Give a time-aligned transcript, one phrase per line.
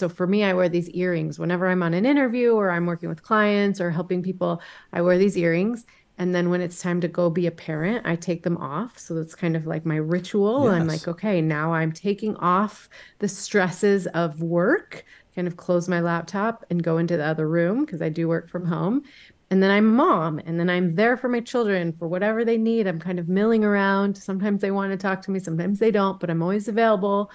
[0.00, 3.10] So for me, I wear these earrings whenever I'm on an interview or I'm working
[3.10, 4.62] with clients or helping people.
[4.94, 5.84] I wear these earrings.
[6.16, 8.98] And then when it's time to go be a parent, I take them off.
[8.98, 10.64] So that's kind of like my ritual.
[10.64, 10.72] Yes.
[10.72, 16.00] I'm like, okay, now I'm taking off the stresses of work, kind of close my
[16.00, 19.02] laptop and go into the other room because I do work from home.
[19.50, 22.86] And then I'm mom, and then I'm there for my children for whatever they need.
[22.86, 24.16] I'm kind of milling around.
[24.16, 27.30] Sometimes they want to talk to me, sometimes they don't, but I'm always available.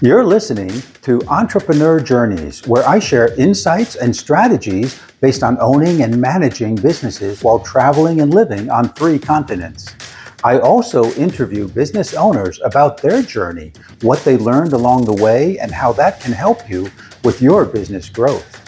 [0.00, 6.20] You're listening to Entrepreneur Journeys, where I share insights and strategies based on owning and
[6.20, 9.94] managing businesses while traveling and living on three continents.
[10.42, 15.70] I also interview business owners about their journey, what they learned along the way, and
[15.70, 16.90] how that can help you
[17.22, 18.60] with your business growth.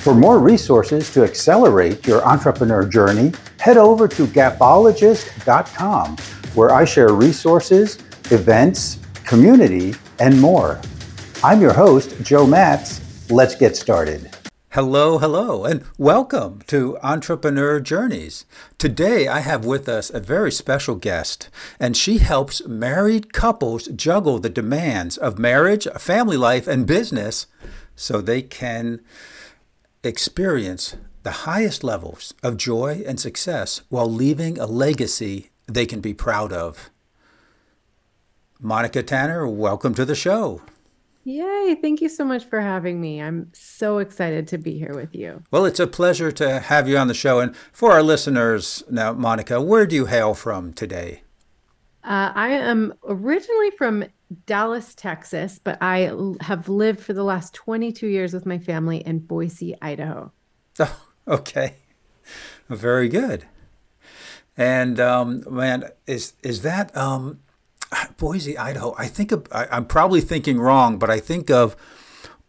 [0.00, 6.16] For more resources to accelerate your entrepreneur journey, head over to gapologist.com,
[6.54, 7.98] where I share resources,
[8.30, 8.98] events,
[9.30, 10.80] community, and more.
[11.44, 13.30] I'm your host, Joe Matz.
[13.30, 14.36] Let's get started.
[14.70, 18.44] Hello, hello, and welcome to Entrepreneur Journeys.
[18.76, 24.40] Today I have with us a very special guest, and she helps married couples juggle
[24.40, 27.46] the demands of marriage, family life, and business
[27.94, 29.00] so they can
[30.02, 36.12] experience the highest levels of joy and success while leaving a legacy they can be
[36.12, 36.90] proud of.
[38.62, 40.60] Monica Tanner, welcome to the show.
[41.24, 41.78] Yay.
[41.80, 43.20] Thank you so much for having me.
[43.22, 45.42] I'm so excited to be here with you.
[45.50, 47.40] Well, it's a pleasure to have you on the show.
[47.40, 51.22] And for our listeners now, Monica, where do you hail from today?
[52.04, 54.04] Uh, I am originally from
[54.46, 59.20] Dallas, Texas, but I have lived for the last 22 years with my family in
[59.20, 60.32] Boise, Idaho.
[60.78, 61.74] Oh, okay.
[62.68, 63.44] Very good.
[64.56, 67.40] And um, man, is is that um,
[68.18, 68.94] Boise, Idaho.
[68.98, 71.76] I think of, I, am probably thinking wrong, but I think of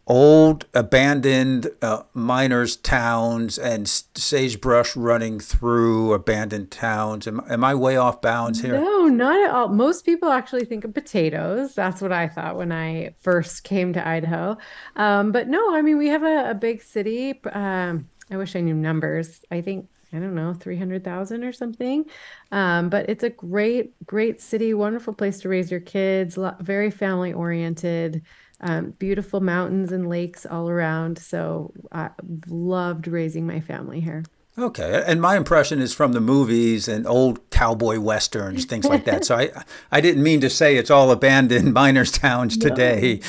[0.06, 7.26] old abandoned uh, miners' towns and sagebrush running through abandoned towns.
[7.26, 8.80] Am, am I way off bounds here?
[8.80, 9.68] No, not at all.
[9.68, 11.74] Most people actually think of potatoes.
[11.74, 14.56] That's what I thought when I first came to Idaho.
[14.96, 17.40] Um, but no, I mean, we have a, a big city.
[17.52, 19.44] Um, I wish I knew numbers.
[19.50, 22.04] I think I don't know, 300,000 or something.
[22.50, 27.32] Um, but it's a great, great city, wonderful place to raise your kids, very family
[27.32, 28.22] oriented,
[28.60, 31.18] um, beautiful mountains and lakes all around.
[31.18, 32.10] So I
[32.46, 34.24] loved raising my family here.
[34.58, 39.24] Okay, and my impression is from the movies and old cowboy westerns, things like that.
[39.24, 39.50] So I,
[39.90, 42.68] I didn't mean to say it's all abandoned miners' towns no.
[42.68, 43.20] today.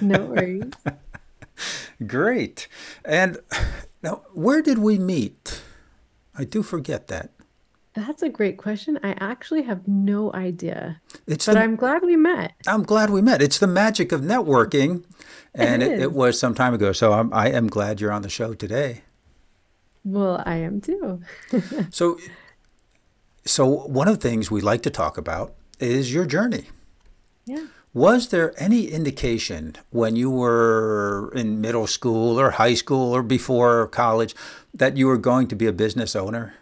[0.00, 0.72] no worries.
[2.06, 2.66] Great.
[3.04, 3.38] And
[4.02, 5.60] now, where did we meet?
[6.36, 7.30] I do forget that.
[7.94, 8.98] That's a great question.
[9.04, 11.00] I actually have no idea.
[11.28, 12.54] It's but the, I'm glad we met.
[12.66, 13.40] I'm glad we met.
[13.40, 15.04] It's the magic of networking,
[15.54, 16.90] and it, it, it was some time ago.
[16.92, 19.02] So I'm, I am glad you're on the show today.
[20.04, 21.22] Well, I am too.
[21.90, 22.18] so,
[23.44, 26.66] so one of the things we like to talk about is your journey.
[27.46, 27.66] Yeah.
[27.94, 33.86] Was there any indication when you were in middle school or high school or before
[33.86, 34.34] college
[34.74, 36.54] that you were going to be a business owner?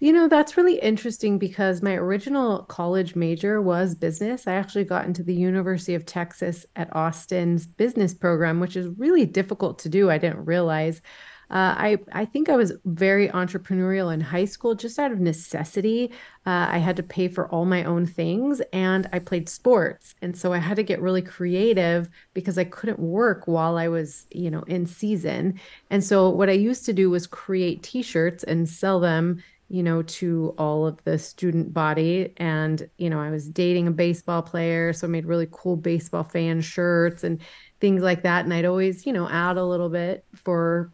[0.00, 4.46] You know, that's really interesting because my original college major was business.
[4.46, 9.26] I actually got into the University of Texas at Austin's business program, which is really
[9.26, 10.10] difficult to do.
[10.10, 11.02] I didn't realize.
[11.50, 16.12] Uh, I I think I was very entrepreneurial in high school, just out of necessity.
[16.46, 20.36] Uh, I had to pay for all my own things, and I played sports, and
[20.36, 24.50] so I had to get really creative because I couldn't work while I was, you
[24.50, 25.58] know, in season.
[25.90, 30.02] And so what I used to do was create T-shirts and sell them you know,
[30.02, 32.32] to all of the student body.
[32.38, 34.92] And, you know, I was dating a baseball player.
[34.94, 37.40] So I made really cool baseball fan shirts and
[37.80, 38.44] things like that.
[38.44, 40.90] And I'd always, you know, add a little bit for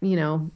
[0.00, 0.50] you know,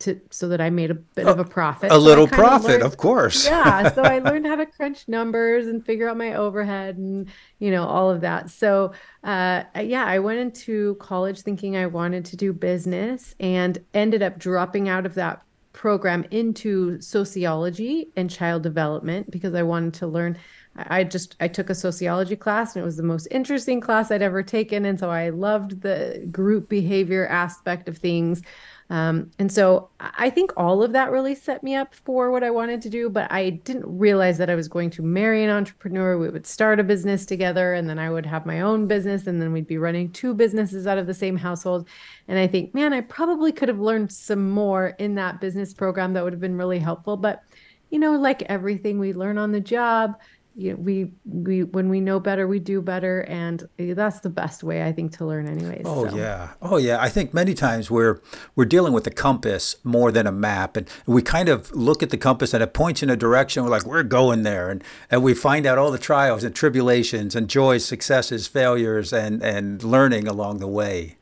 [0.00, 1.90] to so that I made a bit of a profit.
[1.90, 3.46] A so little profit, learned, of course.
[3.46, 3.90] yeah.
[3.92, 7.84] So I learned how to crunch numbers and figure out my overhead and you know
[7.84, 8.50] all of that.
[8.50, 8.92] So
[9.22, 14.38] uh, yeah, I went into college thinking I wanted to do business and ended up
[14.38, 15.42] dropping out of that
[15.72, 20.36] program into sociology and child development because I wanted to learn
[20.76, 24.22] I just I took a sociology class and it was the most interesting class I'd
[24.22, 28.42] ever taken and so I loved the group behavior aspect of things
[28.90, 32.50] um, and so I think all of that really set me up for what I
[32.50, 36.18] wanted to do, but I didn't realize that I was going to marry an entrepreneur.
[36.18, 39.40] We would start a business together, and then I would have my own business, and
[39.40, 41.88] then we'd be running two businesses out of the same household.
[42.26, 46.12] And I think, man, I probably could have learned some more in that business program
[46.14, 47.16] that would have been really helpful.
[47.16, 47.44] But,
[47.90, 50.18] you know, like everything we learn on the job,
[50.56, 54.62] you know, we we when we know better, we do better, and that's the best
[54.62, 55.82] way I think to learn, anyways.
[55.84, 56.16] Oh so.
[56.16, 57.00] yeah, oh yeah.
[57.00, 58.20] I think many times we're
[58.56, 62.10] we're dealing with the compass more than a map, and we kind of look at
[62.10, 63.62] the compass and it points in a direction.
[63.62, 67.36] We're like, we're going there, and and we find out all the trials and tribulations
[67.36, 71.16] and joys, successes, failures, and and learning along the way.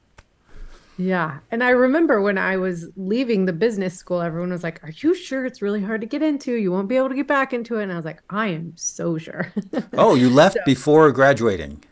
[0.98, 1.38] Yeah.
[1.52, 5.14] And I remember when I was leaving the business school, everyone was like, Are you
[5.14, 6.54] sure it's really hard to get into?
[6.54, 7.84] You won't be able to get back into it.
[7.84, 9.52] And I was like, I am so sure.
[9.94, 11.84] oh, you left so, before graduating.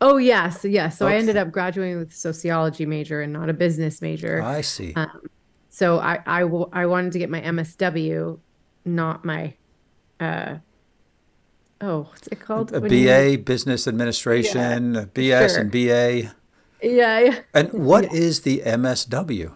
[0.00, 0.64] Oh, yes.
[0.64, 0.98] Yes.
[0.98, 1.16] So okay.
[1.16, 4.40] I ended up graduating with a sociology major and not a business major.
[4.40, 4.94] I see.
[4.94, 5.22] Um,
[5.70, 8.38] so I, I, w- I wanted to get my MSW,
[8.84, 9.54] not my,
[10.20, 10.56] uh,
[11.80, 12.72] oh, what's it called?
[12.72, 13.38] A BA, you...
[13.38, 15.04] Business Administration, yeah.
[15.06, 15.60] BS sure.
[15.60, 16.34] and BA.
[16.86, 17.20] Yeah.
[17.20, 17.38] yeah.
[17.54, 18.18] And what yeah.
[18.18, 19.52] is the MSW?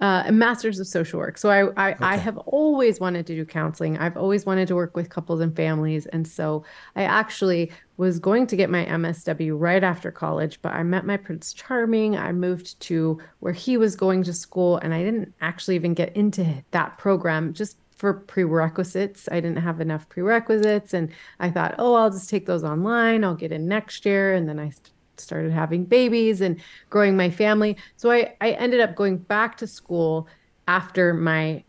[0.00, 1.38] Uh, a master's of social work.
[1.38, 2.04] So I, I, okay.
[2.04, 3.96] I, have always wanted to do counseling.
[3.96, 6.06] I've always wanted to work with couples and families.
[6.06, 6.64] And so
[6.96, 11.16] I actually was going to get my MSW right after college, but I met my
[11.16, 12.16] Prince Charming.
[12.16, 16.14] I moved to where he was going to school, and I didn't actually even get
[16.16, 19.28] into that program just for prerequisites.
[19.30, 20.92] I didn't have enough prerequisites.
[20.92, 23.24] And I thought, oh, I'll just take those online.
[23.24, 24.34] I'll get in next year.
[24.34, 24.72] And then I
[25.20, 27.76] started having babies and growing my family.
[27.96, 30.28] So I, I ended up going back to school
[30.68, 31.64] after my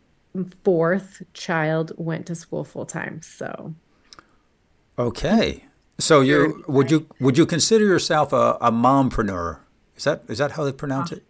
[0.64, 3.22] fourth child went to school full time.
[3.22, 3.74] So
[4.98, 5.66] Okay.
[5.98, 9.60] So you would you would you consider yourself a, a mompreneur?
[9.96, 11.24] Is that is that how they pronounce it?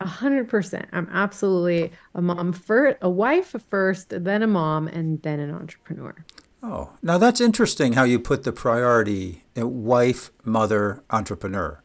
[0.00, 0.88] A hundred percent.
[0.92, 6.14] I'm absolutely a mom first, a wife first, then a mom, and then an entrepreneur.
[6.62, 11.82] Oh, now that's interesting how you put the priority wife, mother, entrepreneur.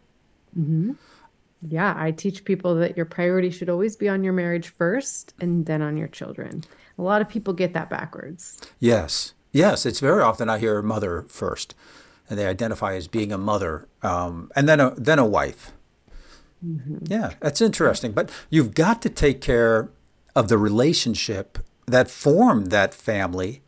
[0.57, 0.93] Mm-hmm.
[1.67, 5.65] Yeah, I teach people that your priority should always be on your marriage first and
[5.65, 6.63] then on your children.
[6.97, 8.59] A lot of people get that backwards.
[8.79, 9.33] Yes.
[9.51, 9.85] Yes.
[9.85, 11.73] It's very often I hear mother first,
[12.29, 15.71] and they identify as being a mother um, and then a, then a wife.
[16.65, 17.05] Mm-hmm.
[17.07, 18.11] Yeah, that's interesting.
[18.11, 19.89] But you've got to take care
[20.35, 23.61] of the relationship that formed that family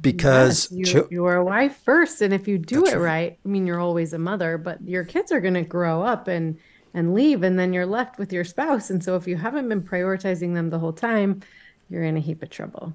[0.00, 3.00] because yes, you, you, are a wife first and if you do it right.
[3.00, 6.28] right i mean you're always a mother but your kids are going to grow up
[6.28, 6.58] and
[6.94, 9.82] and leave and then you're left with your spouse and so if you haven't been
[9.82, 11.40] prioritizing them the whole time
[11.88, 12.94] you're in a heap of trouble.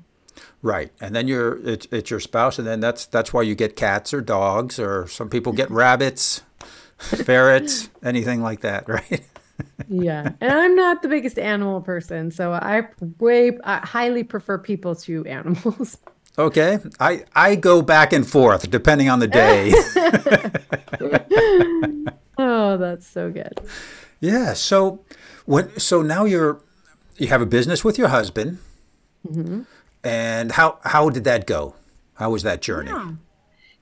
[0.62, 3.76] Right and then you're it's, it's your spouse and then that's that's why you get
[3.76, 6.42] cats or dogs or some people get rabbits
[6.98, 9.24] ferrets anything like that right?
[9.88, 12.86] Yeah and i'm not the biggest animal person so i
[13.20, 16.00] way I highly prefer people to animals
[16.38, 19.72] Okay, I I go back and forth depending on the day.
[22.38, 23.54] oh, that's so good.
[24.20, 24.54] Yeah.
[24.54, 25.06] So
[25.46, 26.62] when so now you're
[27.18, 28.58] you have a business with your husband,
[29.26, 29.62] mm-hmm.
[30.04, 31.76] and how how did that go?
[32.16, 32.92] How was that journey?
[32.92, 33.14] Yeah.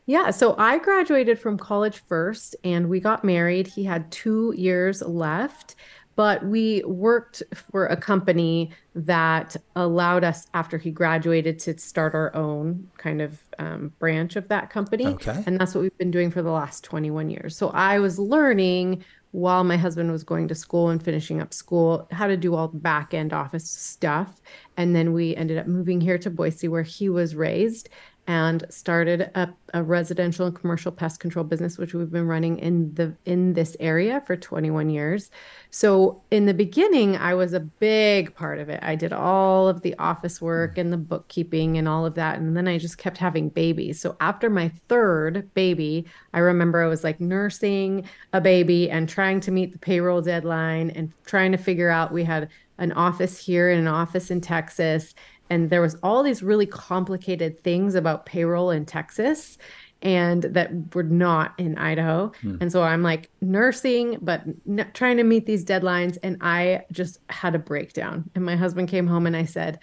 [0.06, 3.68] Yeah, so I graduated from college first and we got married.
[3.68, 5.76] He had two years left
[6.16, 12.36] but we worked for a company that allowed us after he graduated to start our
[12.36, 15.08] own kind of um, branch of that company.
[15.08, 15.44] Okay.
[15.46, 17.56] and that's what we've been doing for the last 21 years.
[17.56, 22.08] So i was learning while my husband was going to school and finishing up school
[22.12, 24.42] how to do all the back end office stuff.
[24.78, 27.90] And then we ended up moving here to boise where he was raised
[28.26, 32.94] and started a, a, residential and commercial pest control business which we've been running in
[32.94, 35.30] the in this area for 21 years.
[35.72, 38.80] So in the beginning i was a big part of it.
[38.82, 42.56] I did all of the office work and the bookkeeping and all of that and
[42.56, 44.00] then i just kept having babies.
[44.00, 49.42] So after my third baby i remember i was like nursing a baby and trying
[49.42, 53.70] to meet the payroll deadline and trying to figure out we had an office here
[53.70, 55.14] and an office in texas
[55.54, 59.60] and there was all these really complicated things about payroll in Texas
[60.02, 62.32] and that were not in Idaho.
[62.42, 62.58] Hmm.
[62.60, 66.18] And so I'm like nursing, but n- trying to meet these deadlines.
[66.24, 68.32] And I just had a breakdown.
[68.34, 69.78] And my husband came home and I said,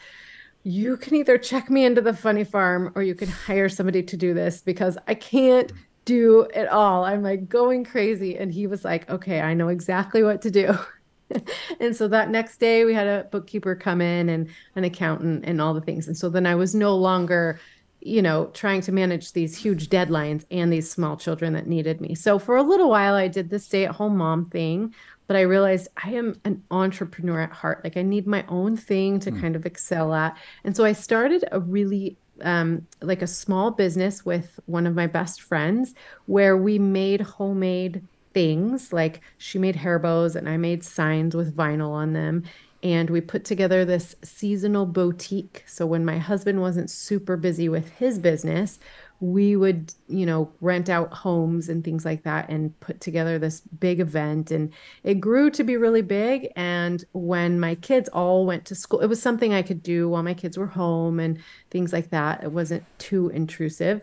[0.65, 4.17] You can either check me into the funny farm or you can hire somebody to
[4.17, 5.73] do this because I can't
[6.05, 7.05] do it all.
[7.05, 8.37] I'm like going crazy.
[8.37, 10.77] And he was like, Okay, I know exactly what to do.
[11.81, 15.61] and so that next day we had a bookkeeper come in and an accountant and
[15.61, 16.07] all the things.
[16.07, 17.61] And so then i was no longer
[18.01, 22.15] you know trying to manage these huge deadlines and these small children that needed me.
[22.15, 24.95] So for a little while i did the stay at home mom thing
[25.27, 27.85] but i realized i am an entrepreneur at heart.
[27.85, 29.41] Like i need my own thing to mm.
[29.41, 30.37] kind of excel at.
[30.65, 35.07] And so i started a really um, like a small business with one of my
[35.07, 35.95] best friends
[36.27, 41.57] where we made homemade things like she made hair bows and I made signs with
[41.57, 42.45] vinyl on them.
[42.83, 45.65] And we put together this seasonal boutique.
[45.67, 48.79] So when my husband wasn't super busy with his business,
[49.21, 53.61] we would, you know, rent out homes and things like that and put together this
[53.61, 54.51] big event.
[54.51, 54.73] And
[55.05, 56.49] it grew to be really big.
[56.57, 60.23] And when my kids all went to school, it was something I could do while
[60.23, 61.39] my kids were home and
[61.71, 62.43] things like that.
[62.43, 64.01] It wasn't too intrusive.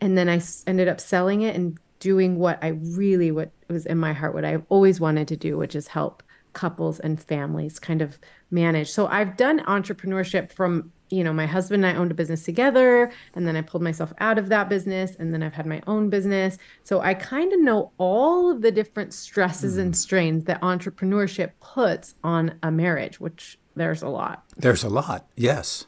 [0.00, 2.68] And then I ended up selling it and doing what I
[3.00, 6.22] really, what was in my heart, what I've always wanted to do, which is help
[6.52, 8.18] couples and families kind of
[8.50, 8.88] manage.
[8.90, 13.12] So I've done entrepreneurship from you know, my husband and I owned a business together,
[13.34, 16.10] and then I pulled myself out of that business, and then I've had my own
[16.10, 16.58] business.
[16.82, 19.82] So I kind of know all of the different stresses mm.
[19.82, 24.42] and strains that entrepreneurship puts on a marriage, which there's a lot.
[24.56, 25.86] There's a lot, yes.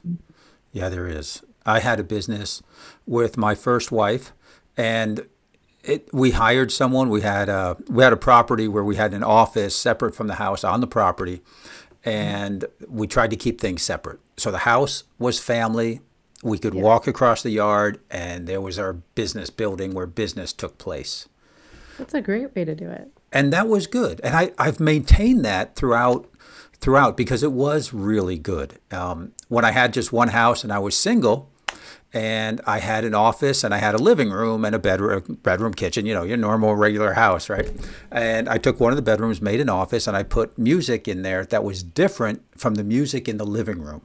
[0.70, 1.42] Yeah, there is.
[1.66, 2.62] I had a business
[3.04, 4.32] with my first wife,
[4.76, 5.26] and
[5.88, 7.08] it, we hired someone.
[7.08, 10.34] We had a we had a property where we had an office separate from the
[10.34, 11.40] house on the property,
[12.04, 14.20] and we tried to keep things separate.
[14.36, 16.00] So the house was family.
[16.42, 16.82] We could yeah.
[16.82, 21.28] walk across the yard, and there was our business building where business took place.
[21.98, 23.10] That's a great way to do it.
[23.32, 24.20] And that was good.
[24.22, 26.28] And I, I've maintained that throughout
[26.80, 28.78] throughout because it was really good.
[28.92, 31.50] Um, when I had just one house and I was single,
[32.12, 35.74] and I had an office and I had a living room and a bedroom, bedroom
[35.74, 37.70] kitchen, you know, your normal regular house, right?
[38.10, 41.22] And I took one of the bedrooms, made an office, and I put music in
[41.22, 44.02] there that was different from the music in the living room.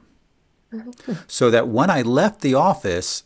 [0.72, 1.12] Mm-hmm.
[1.28, 3.24] So that when I left the office,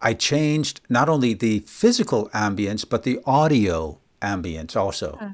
[0.00, 5.18] I changed not only the physical ambience, but the audio ambience also.
[5.20, 5.32] Oh.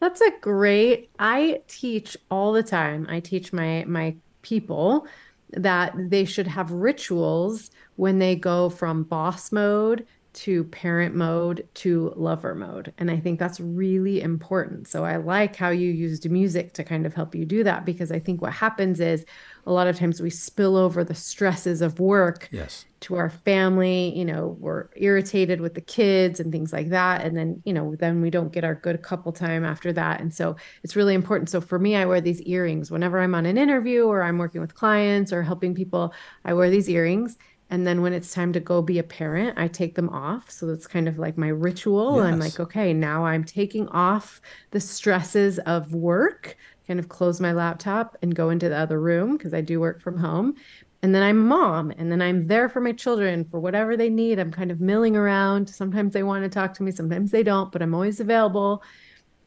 [0.00, 1.08] That's a great.
[1.18, 3.06] I teach all the time.
[3.08, 5.06] I teach my my people
[5.50, 12.12] that they should have rituals when they go from boss mode to parent mode to
[12.16, 12.92] lover mode.
[12.98, 14.88] And I think that's really important.
[14.88, 18.10] So I like how you used music to kind of help you do that because
[18.10, 19.24] I think what happens is
[19.66, 22.84] a lot of times we spill over the stresses of work yes.
[23.00, 24.12] to our family.
[24.16, 27.22] You know, we're irritated with the kids and things like that.
[27.22, 30.20] And then, you know, then we don't get our good couple time after that.
[30.20, 31.48] And so it's really important.
[31.48, 34.60] So for me, I wear these earrings whenever I'm on an interview or I'm working
[34.60, 36.12] with clients or helping people,
[36.44, 37.38] I wear these earrings.
[37.70, 40.50] And then when it's time to go be a parent, I take them off.
[40.50, 42.16] So that's kind of like my ritual.
[42.16, 42.26] Yes.
[42.26, 44.40] I'm like, okay, now I'm taking off
[44.70, 46.56] the stresses of work
[46.86, 50.00] kind of close my laptop and go into the other room because I do work
[50.00, 50.54] from home.
[51.02, 54.38] And then I'm mom, and then I'm there for my children for whatever they need.
[54.38, 55.68] I'm kind of milling around.
[55.68, 58.82] Sometimes they want to talk to me, sometimes they don't, but I'm always available.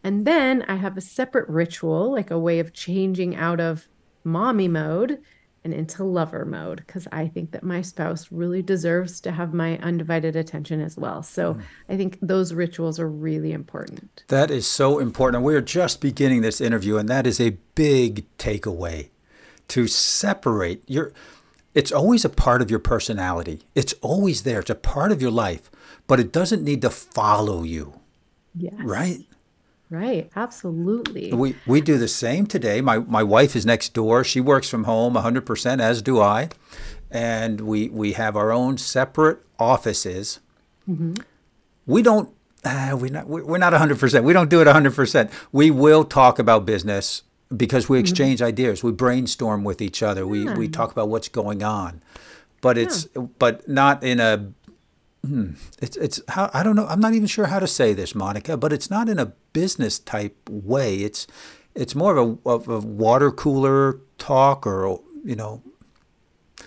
[0.04, 3.88] And then I have a separate ritual, like a way of changing out of
[4.24, 5.20] mommy mode
[5.68, 9.78] and into lover mode because I think that my spouse really deserves to have my
[9.80, 11.22] undivided attention as well.
[11.24, 11.62] So mm.
[11.90, 14.24] I think those rituals are really important.
[14.30, 15.44] That is so important.
[15.44, 19.10] we're just beginning this interview, and that is a big takeaway
[19.70, 21.12] to separate your.
[21.76, 23.64] It's always a part of your personality.
[23.76, 24.62] It's always there.
[24.62, 25.70] It's a part of your life,
[26.08, 28.00] but it doesn't need to follow you.
[28.56, 28.74] Yes.
[28.80, 29.26] Right?
[29.90, 31.32] Right, absolutely.
[31.32, 32.82] We we do the same today.
[32.82, 34.24] My my wife is next door.
[34.24, 36.50] She works from home 100% as do I.
[37.10, 40.42] And we we have our own separate offices.
[40.90, 41.14] Mm-hmm.
[41.86, 42.34] We don't
[42.66, 44.24] uh, we're not we're not 100%.
[44.24, 45.32] We don't do it 100%.
[45.54, 47.24] We will talk about business
[47.56, 48.04] because we mm-hmm.
[48.04, 48.48] exchange mm-hmm.
[48.48, 48.84] ideas.
[48.84, 50.22] We brainstorm with each other.
[50.22, 50.28] Yeah.
[50.28, 52.02] We we talk about what's going on.
[52.60, 53.22] But it's yeah.
[53.40, 54.52] but not in a
[55.28, 55.52] Hmm.
[55.82, 56.88] It's it's how I don't know.
[56.88, 60.00] I'm not even sure how to say this, Monica, but it's not in a business
[60.00, 60.98] type way.
[60.98, 61.28] It's
[61.76, 65.62] it's more of a, of a water cooler talk, or you know,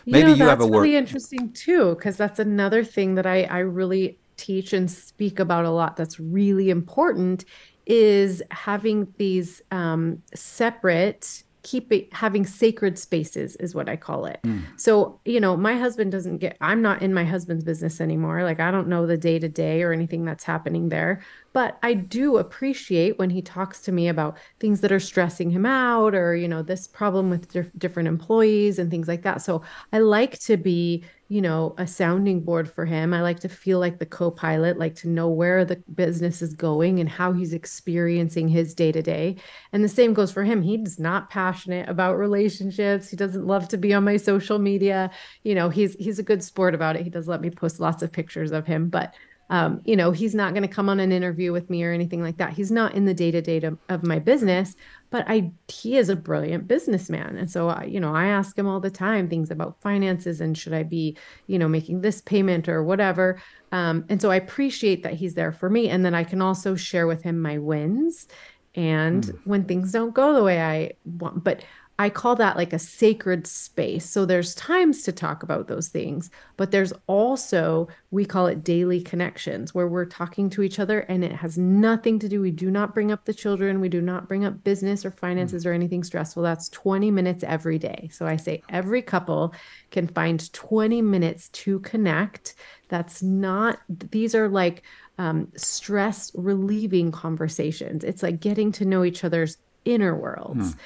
[0.04, 0.82] maybe you, know, you have a word.
[0.82, 5.64] really interesting too, because that's another thing that I I really teach and speak about
[5.64, 5.96] a lot.
[5.96, 7.44] That's really important
[7.86, 14.40] is having these um, separate keep it having sacred spaces is what I call it.
[14.44, 14.62] Mm.
[14.76, 18.42] So, you know, my husband doesn't get I'm not in my husband's business anymore.
[18.44, 21.94] Like I don't know the day to day or anything that's happening there, but I
[21.94, 26.34] do appreciate when he talks to me about things that are stressing him out or,
[26.36, 29.42] you know, this problem with dif- different employees and things like that.
[29.42, 33.14] So, I like to be you know, a sounding board for him.
[33.14, 36.54] I like to feel like the co pilot, like to know where the business is
[36.54, 39.36] going and how he's experiencing his day to day.
[39.72, 40.60] And the same goes for him.
[40.60, 43.08] He's not passionate about relationships.
[43.08, 45.08] He doesn't love to be on my social media.
[45.44, 47.04] You know, he's he's a good sport about it.
[47.04, 49.14] He does let me post lots of pictures of him, but
[49.50, 52.22] um, you know, he's not going to come on an interview with me or anything
[52.22, 52.52] like that.
[52.52, 54.76] He's not in the day to day of my business,
[55.10, 58.68] but I he is a brilliant businessman, and so I, you know, I ask him
[58.68, 61.16] all the time things about finances and should I be,
[61.48, 63.42] you know, making this payment or whatever.
[63.72, 66.76] Um, and so I appreciate that he's there for me, and then I can also
[66.76, 68.28] share with him my wins
[68.76, 69.38] and mm.
[69.44, 71.64] when things don't go the way I want, but
[72.00, 74.08] I call that like a sacred space.
[74.08, 79.02] So there's times to talk about those things, but there's also, we call it daily
[79.02, 82.40] connections where we're talking to each other and it has nothing to do.
[82.40, 83.82] We do not bring up the children.
[83.82, 86.42] We do not bring up business or finances or anything stressful.
[86.42, 88.08] That's 20 minutes every day.
[88.10, 89.52] So I say every couple
[89.90, 92.54] can find 20 minutes to connect.
[92.88, 93.78] That's not,
[94.10, 94.84] these are like
[95.18, 98.04] um, stress relieving conversations.
[98.04, 100.72] It's like getting to know each other's inner worlds.
[100.72, 100.78] Mm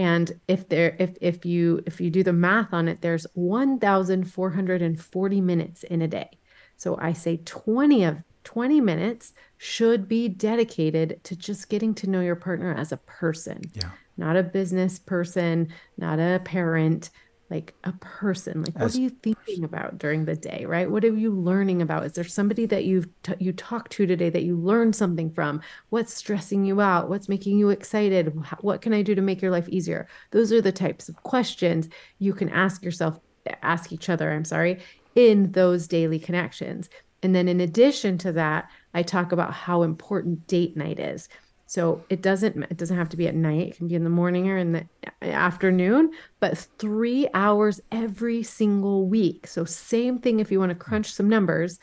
[0.00, 5.40] and if there if if you if you do the math on it there's 1440
[5.42, 6.30] minutes in a day
[6.78, 12.22] so i say 20 of 20 minutes should be dedicated to just getting to know
[12.22, 13.90] your partner as a person yeah.
[14.16, 17.10] not a business person not a parent
[17.50, 20.90] like a person like what are you thinking about during the day right?
[20.90, 22.06] What are you learning about?
[22.06, 25.60] Is there somebody that you've t- you talked to today that you learned something from?
[25.88, 27.08] What's stressing you out?
[27.08, 28.32] What's making you excited?
[28.60, 30.08] What can i do to make your life easier?
[30.30, 31.88] Those are the types of questions
[32.18, 33.18] you can ask yourself
[33.62, 34.80] ask each other i'm sorry
[35.14, 36.88] in those daily connections.
[37.22, 41.28] And then in addition to that i talk about how important date night is
[41.70, 43.68] so it doesn't it doesn't have to be at night.
[43.68, 44.88] It can be in the morning or in the
[45.22, 46.10] afternoon,
[46.40, 49.46] but 3 hours every single week.
[49.46, 51.78] So same thing if you want to crunch some numbers,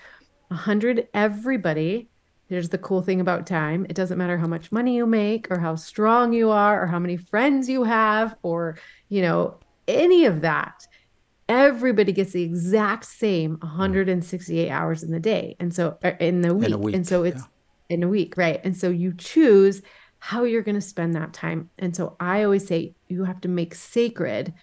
[0.50, 2.10] 100 everybody.
[2.50, 3.86] Here's the cool thing about time.
[3.88, 7.00] It doesn't matter how much money you make or how strong you are or how
[7.00, 8.77] many friends you have or,
[9.08, 10.86] you know, any of that
[11.48, 16.53] everybody gets the exact same 168 hours in the day and so er, in the
[16.53, 17.48] week, in week and so it's yeah
[17.89, 18.60] in a week, right?
[18.63, 19.82] And so you choose
[20.20, 21.70] how you're going to spend that time.
[21.77, 24.53] And so I always say you have to make sacred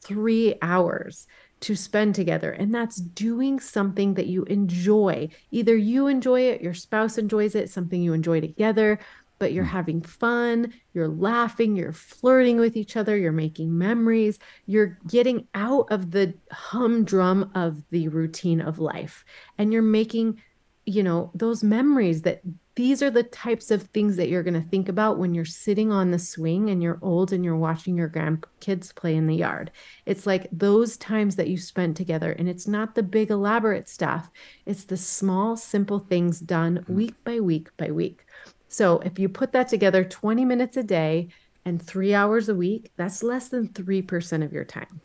[0.00, 1.26] three hours
[1.60, 2.50] to spend together.
[2.50, 5.28] And that's doing something that you enjoy.
[5.52, 8.98] Either you enjoy it, your spouse enjoys it, something you enjoy together,
[9.42, 9.70] but you're hmm.
[9.70, 15.86] having fun, you're laughing, you're flirting with each other, you're making memories, you're getting out
[15.90, 19.24] of the humdrum of the routine of life,
[19.58, 20.40] and you're making
[20.84, 22.40] you know those memories that
[22.74, 25.92] these are the types of things that you're going to think about when you're sitting
[25.92, 29.70] on the swing and you're old and you're watching your grandkids play in the yard.
[30.06, 32.32] It's like those times that you spent together.
[32.32, 34.30] And it's not the big, elaborate stuff,
[34.64, 36.94] it's the small, simple things done mm-hmm.
[36.94, 38.24] week by week by week.
[38.68, 41.28] So if you put that together 20 minutes a day
[41.66, 45.00] and three hours a week, that's less than 3% of your time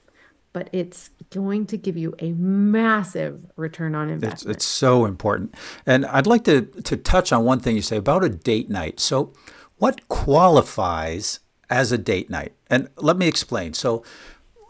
[0.58, 4.56] but it's going to give you a massive return on investment.
[4.56, 5.54] It's, it's, so important.
[5.86, 9.00] And I'd like to, to touch on one thing you say about a date night.
[9.00, 9.34] So,
[9.78, 12.54] what qualifies as a date night?
[12.72, 13.76] And let me explain.
[13.76, 14.04] So,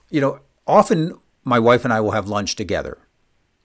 [0.10, 2.98] you know, often my wife and I will have lunch together.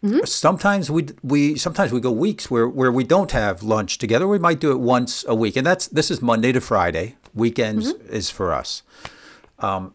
[0.05, 0.25] Mm-hmm.
[0.25, 4.29] Sometimes we we sometimes we go weeks where, where we don't have lunch together.
[4.29, 7.17] We might do it once a week, and that's this is Monday to Friday.
[7.35, 8.15] Weekends mm-hmm.
[8.15, 8.85] is for us.
[9.59, 9.95] Um,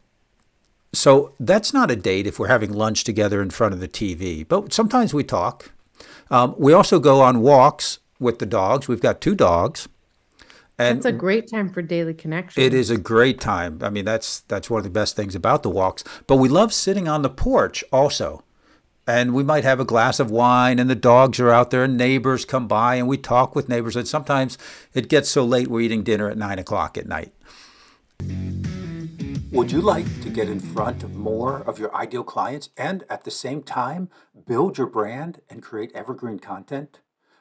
[0.97, 4.47] so that's not a date if we're having lunch together in front of the TV,
[4.47, 5.71] but sometimes we talk.
[6.29, 8.87] Um, we also go on walks with the dogs.
[8.87, 9.87] We've got two dogs.
[10.79, 12.61] And that's a great time for daily connection.
[12.61, 13.79] It is a great time.
[13.81, 16.03] I mean, that's that's one of the best things about the walks.
[16.27, 18.43] But we love sitting on the porch also.
[19.07, 21.95] And we might have a glass of wine and the dogs are out there and
[21.95, 23.95] neighbors come by and we talk with neighbors.
[23.95, 24.57] And sometimes
[24.93, 27.31] it gets so late we're eating dinner at nine o'clock at night.
[29.51, 33.23] Would you like to get in front of more of your ideal clients and at
[33.23, 34.09] the same time
[34.45, 36.99] build your brand and create evergreen content?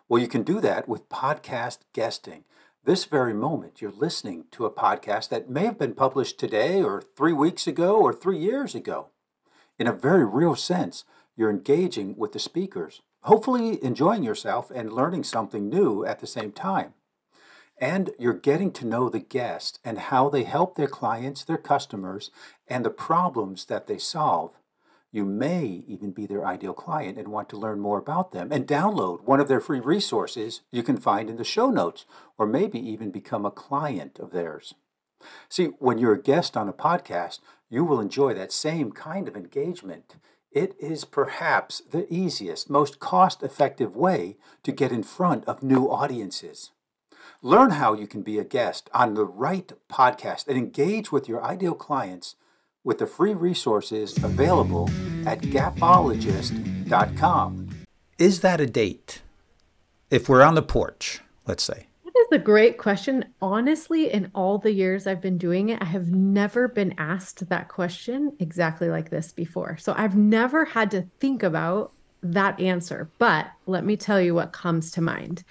[0.08, 2.44] Well, you can do that with podcast guesting.
[2.84, 7.02] This very moment, you're listening to a podcast that may have been published today or
[7.16, 9.08] three weeks ago or three years ago.
[9.76, 11.04] In a very real sense,
[11.36, 16.52] you're engaging with the speakers, hopefully enjoying yourself and learning something new at the same
[16.52, 16.94] time
[17.78, 22.30] and you're getting to know the guest and how they help their clients, their customers,
[22.68, 24.56] and the problems that they solve.
[25.12, 28.66] You may even be their ideal client and want to learn more about them and
[28.66, 32.04] download one of their free resources you can find in the show notes,
[32.36, 34.74] or maybe even become a client of theirs.
[35.48, 39.36] See, when you're a guest on a podcast, you will enjoy that same kind of
[39.36, 40.16] engagement.
[40.52, 45.90] It is perhaps the easiest, most cost effective way to get in front of new
[45.90, 46.72] audiences.
[47.42, 51.44] Learn how you can be a guest on the right podcast and engage with your
[51.44, 52.36] ideal clients
[52.82, 54.88] with the free resources available
[55.26, 57.68] at gapologist.com.
[58.18, 59.20] Is that a date?
[60.10, 61.86] If we're on the porch, let's say.
[62.04, 63.26] That is a great question.
[63.42, 67.68] Honestly, in all the years I've been doing it, I have never been asked that
[67.68, 69.76] question exactly like this before.
[69.76, 73.10] So I've never had to think about that answer.
[73.18, 75.44] But let me tell you what comes to mind.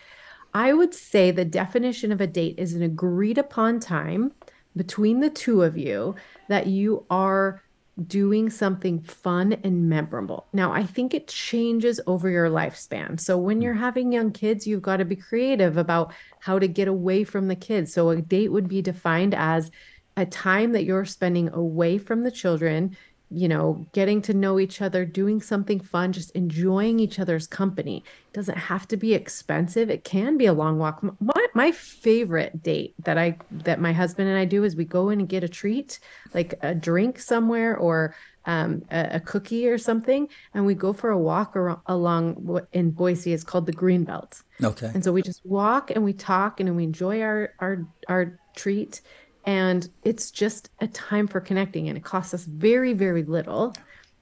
[0.56, 4.32] I would say the definition of a date is an agreed upon time
[4.74, 6.16] between the two of you
[6.48, 7.62] that you are
[8.08, 10.48] doing something fun and memorable.
[10.54, 13.20] Now, I think it changes over your lifespan.
[13.20, 16.88] So, when you're having young kids, you've got to be creative about how to get
[16.88, 17.94] away from the kids.
[17.94, 19.72] So, a date would be defined as
[20.16, 22.96] a time that you're spending away from the children
[23.36, 27.98] you know, getting to know each other, doing something fun, just enjoying each other's company.
[27.98, 29.90] It doesn't have to be expensive.
[29.90, 31.04] It can be a long walk.
[31.20, 35.10] My, my favorite date that I that my husband and I do is we go
[35.10, 36.00] in and get a treat,
[36.34, 41.10] like a drink somewhere or um, a, a, cookie or something, and we go for
[41.10, 44.44] a walk around, along what in Boise is called the Green Belt.
[44.64, 44.92] Okay.
[44.94, 49.02] And so we just walk and we talk and we enjoy our our our treat
[49.46, 53.74] and it's just a time for connecting, and it costs us very, very little,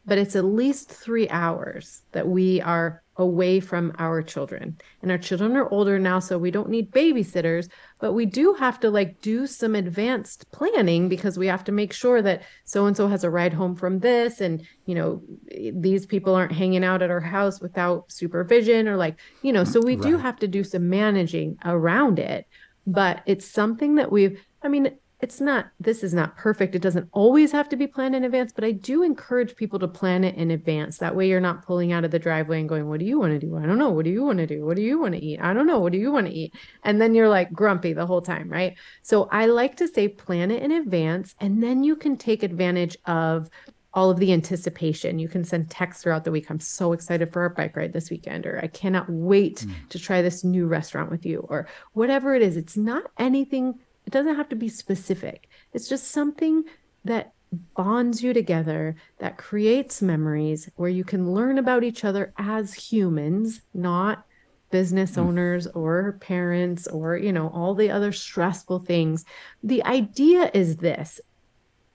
[0.06, 4.78] but it's at least three hours that we are away from our children.
[5.02, 8.80] And our children are older now, so we don't need babysitters, but we do have
[8.82, 12.98] to like do some advanced planning because we have to make sure that so and
[12.98, 15.22] so has a ride home from this and, you know,
[15.74, 19.80] these people aren't hanging out at our house without supervision or like, you know, so
[19.80, 20.04] we right.
[20.04, 22.48] do have to do some managing around it.
[22.86, 26.76] But it's something that we've I mean, it's not this is not perfect.
[26.76, 29.88] It doesn't always have to be planned in advance but i do encourage people to
[29.88, 30.98] plan it in advance.
[30.98, 33.32] That way you're not pulling out of the driveway and going what do you want
[33.32, 33.56] to do?
[33.56, 33.90] I don't know.
[33.90, 34.66] What do you want to do?
[34.66, 35.40] What do you want to eat?
[35.42, 35.80] I don't know.
[35.80, 36.54] What do you want to eat?
[36.84, 38.76] And then you're like grumpy the whole time right?
[39.02, 42.98] So i like to say plan it in advance and then you can take advantage
[43.06, 43.50] of
[43.94, 45.20] all of the anticipation.
[45.20, 46.50] You can send texts throughout the week.
[46.50, 49.90] I'm so excited for our bike ride this weekend, or I cannot wait mm.
[49.90, 52.58] to try this new restaurant with you, or whatever it is.
[52.58, 55.50] It's not anything it doesn't have to be specific.
[55.74, 56.64] It's just something
[57.06, 57.34] that
[57.76, 63.62] bonds you together, that creates memories where you can learn about each other as humans,
[63.74, 64.26] not
[64.72, 65.22] business hmm.
[65.22, 69.24] owners or parents or, you know, all the other stressful things.
[69.62, 71.22] The idea is this.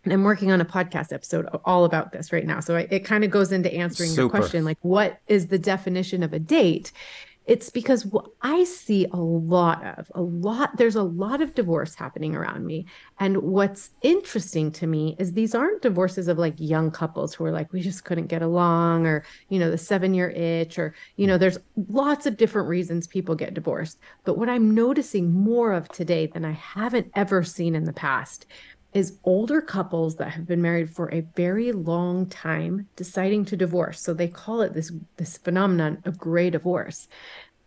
[0.05, 2.61] And I'm working on a podcast episode all about this right now.
[2.61, 4.23] So it kind of goes into answering Super.
[4.23, 6.93] your question like, what is the definition of a date?
[7.49, 11.95] It's because what I see a lot of, a lot, there's a lot of divorce
[11.95, 12.85] happening around me.
[13.21, 17.51] And what's interesting to me is these aren't divorces of like young couples who are
[17.51, 21.27] like, we just couldn't get along, or, you know, the seven year itch, or, you
[21.27, 21.57] know, there's
[21.89, 23.99] lots of different reasons people get divorced.
[24.25, 28.45] But what I'm noticing more of today than I haven't ever seen in the past
[28.95, 34.01] is older couples that have been married for a very long time deciding to divorce.
[34.01, 37.09] So they call it this this phenomenon of gray divorce.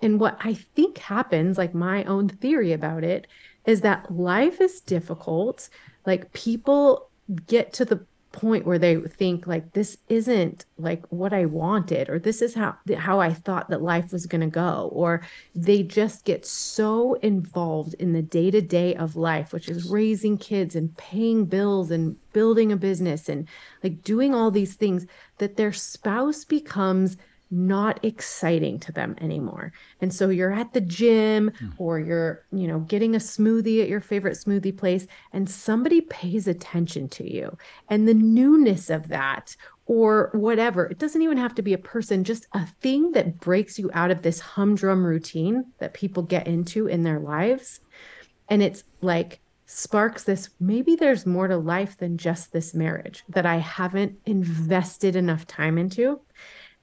[0.02, 3.28] And what I think happens, like my own theory about it,
[3.66, 5.70] is that life is difficult.
[6.06, 7.10] Like people
[7.46, 12.18] get to the point where they think like this isn't like what I wanted or
[12.18, 15.22] this is how how I thought that life was going to go or
[15.54, 20.96] they just get so involved in the day-to-day of life which is raising kids and
[20.96, 23.48] paying bills and building a business and
[23.84, 25.06] like doing all these things
[25.40, 27.18] that their spouse becomes
[27.52, 29.74] not exciting to them anymore.
[30.00, 31.74] And so you're at the gym mm.
[31.78, 36.48] or you're, you know, getting a smoothie at your favorite smoothie place and somebody pays
[36.48, 37.58] attention to you.
[37.90, 42.24] And the newness of that or whatever, it doesn't even have to be a person,
[42.24, 46.88] just a thing that breaks you out of this humdrum routine that people get into
[46.88, 47.82] in their lives.
[48.48, 53.46] And it's like sparks this maybe there's more to life than just this marriage that
[53.46, 56.20] I haven't invested enough time into.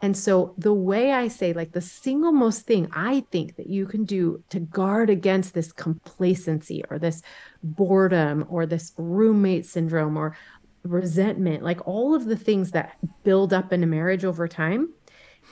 [0.00, 3.84] And so, the way I say, like, the single most thing I think that you
[3.84, 7.20] can do to guard against this complacency or this
[7.64, 10.36] boredom or this roommate syndrome or
[10.84, 14.90] resentment, like all of the things that build up in a marriage over time,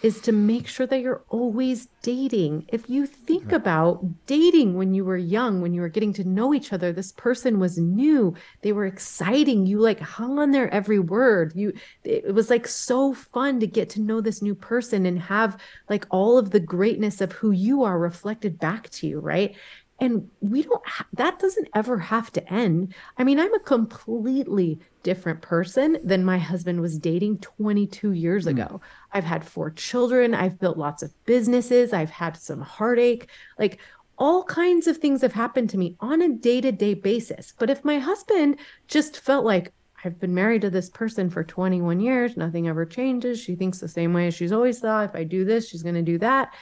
[0.07, 2.64] is to make sure that you're always dating.
[2.69, 6.55] If you think about dating when you were young, when you were getting to know
[6.55, 11.01] each other, this person was new, they were exciting, you like hung on their every
[11.01, 11.55] word.
[11.57, 11.73] You
[12.05, 16.07] it was like so fun to get to know this new person and have like
[16.11, 19.57] all of the greatness of who you are reflected back to you, right?
[19.99, 24.79] And we don't ha- that doesn't ever have to end i mean i'm a completely
[25.03, 28.51] different person than my husband was dating 22 years mm.
[28.51, 28.81] ago
[29.13, 33.29] i've had four children i've built lots of businesses i've had some heartache
[33.59, 33.81] like
[34.19, 37.99] all kinds of things have happened to me on a day-to-day basis but if my
[37.99, 39.73] husband just felt like
[40.05, 42.37] I've been married to this person for 21 years.
[42.37, 43.41] Nothing ever changes.
[43.41, 45.09] She thinks the same way as she's always thought.
[45.09, 46.53] If I do this, she's going to do that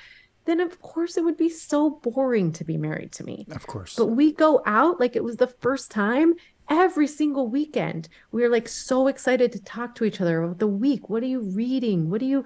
[0.44, 3.46] then of course it would be so boring to be married to me.
[3.50, 3.94] Of course.
[3.96, 6.34] But we go out like it was the first time
[6.68, 8.08] every single weekend.
[8.32, 11.08] We are like so excited to talk to each other about the week.
[11.08, 12.10] What are you reading?
[12.10, 12.44] What are you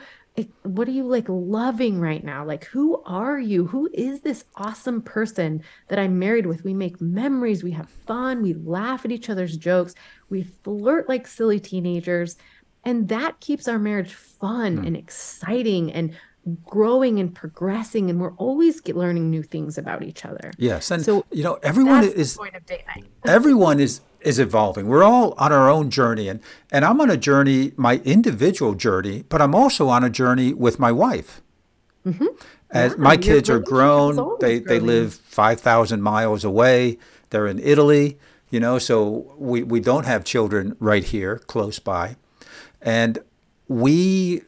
[0.63, 2.45] what are you like loving right now?
[2.45, 3.67] Like, who are you?
[3.67, 6.65] Who is this awesome person that I'm married with?
[6.65, 9.95] We make memories, we have fun, we laugh at each other's jokes,
[10.31, 12.37] we flirt like silly teenagers.
[12.85, 14.87] And that keeps our marriage fun mm.
[14.87, 16.17] and exciting and
[16.65, 20.53] growing and progressing and we're always learning new things about each other.
[20.59, 22.39] Yes and so you know everyone is
[23.25, 24.89] everyone is is evolving.
[24.89, 26.41] We're all on our own journey and
[26.73, 30.79] and i'm on a journey my individual journey but i'm also on a journey with
[30.79, 31.43] my wife.
[32.07, 32.27] Mm-hmm.
[32.71, 36.99] as yeah, my kids are grown they they live 5000 miles away.
[37.31, 38.19] They're in italy
[38.51, 42.17] you know so we we don't have children right here close by.
[42.81, 43.19] And
[43.67, 44.43] we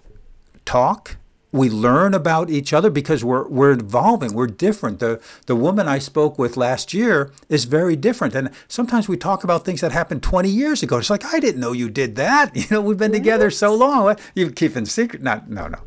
[0.64, 1.16] talk
[1.52, 5.00] we learn about each other because we're we're evolving we're different.
[5.00, 8.34] The the woman i spoke with last year is very different.
[8.34, 10.98] And sometimes we talk about things that happened 20 years ago.
[10.98, 12.50] It's like i didn't know you did that.
[12.60, 14.16] You know we've been together so long.
[14.34, 15.22] You keep in secret?
[15.22, 15.78] Not no no.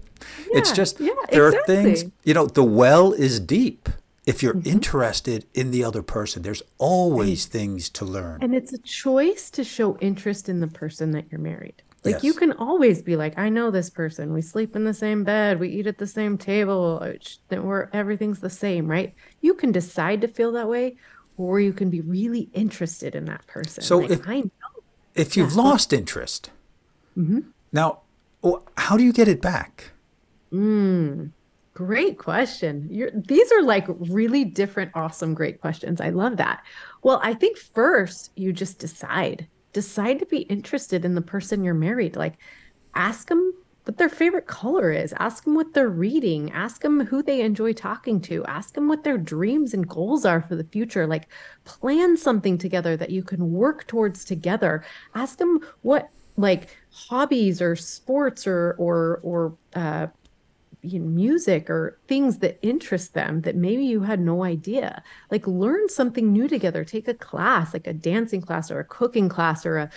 [0.52, 1.76] Yeah, it's just yeah, there exactly.
[1.78, 3.90] are things you know the well is deep.
[4.26, 4.70] If you're mm-hmm.
[4.70, 8.42] interested in the other person there's always things to learn.
[8.42, 12.24] And it's a choice to show interest in the person that you're married like yes.
[12.24, 14.34] you can always be like, I know this person.
[14.34, 15.60] We sleep in the same bed.
[15.60, 17.06] We eat at the same table.
[17.48, 19.14] Then we're everything's the same, right?
[19.42, 20.98] You can decide to feel that way,
[21.38, 23.84] or you can be really interested in that person.
[23.84, 24.84] So like, if I know,
[25.16, 25.62] if you've yeah.
[25.62, 26.50] lost interest,
[27.18, 27.40] mm-hmm.
[27.72, 28.02] now
[28.78, 29.92] how do you get it back?
[30.52, 31.32] Mm,
[31.74, 32.88] great question.
[32.92, 36.02] You're, these are like really different, awesome, great questions.
[36.02, 36.64] I love that.
[37.02, 41.74] Well, I think first you just decide decide to be interested in the person you're
[41.74, 42.16] married.
[42.16, 42.36] Like,
[42.96, 43.54] ask them
[43.86, 47.74] what their favorite color is, ask them what they're reading, ask them who they enjoy
[47.74, 51.06] talking to, ask them what their dreams and goals are for the future.
[51.06, 51.28] Like,
[51.66, 54.86] plan something together that you can work towards together.
[55.16, 56.08] Ask them what
[56.38, 60.08] like hobbies or sports or or or uh,
[60.84, 65.02] you know, music or things that interest them that maybe you had no idea.
[65.32, 66.84] Like learn something new together.
[66.84, 69.90] Take a class, like a dancing class or a cooking class or a,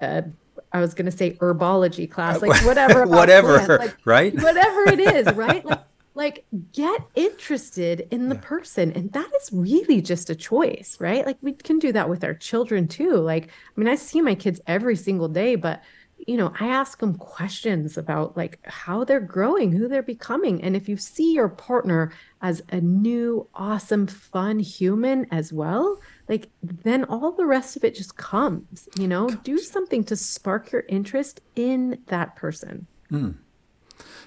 [0.00, 0.24] a
[0.72, 4.34] I was going to say herbology class, uh, like whatever, whatever, like, right?
[4.34, 5.64] Whatever it is, right?
[5.64, 5.80] Like,
[6.14, 8.40] like get interested in the yeah.
[8.42, 11.24] person, and that is really just a choice, right?
[11.24, 13.16] Like we can do that with our children too.
[13.16, 15.82] Like, I mean, I see my kids every single day, but
[16.26, 20.62] you know, I ask them questions about like how they're growing, who they're becoming.
[20.62, 26.48] And if you see your partner as a new, awesome, fun human as well, like
[26.62, 30.84] then all the rest of it just comes, you know, do something to spark your
[30.88, 32.86] interest in that person.
[33.10, 33.36] Mm.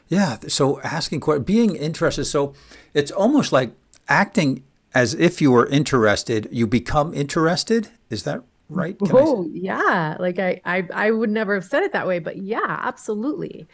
[0.08, 0.38] Yeah.
[0.48, 2.26] So asking, being interested.
[2.26, 2.54] So
[2.94, 3.72] it's almost like
[4.08, 7.90] acting as if you were interested, you become interested.
[8.10, 8.98] Is that right?
[8.98, 10.18] Can oh, yeah.
[10.20, 13.68] Like I, I, I would never have said it that way, but yeah, absolutely.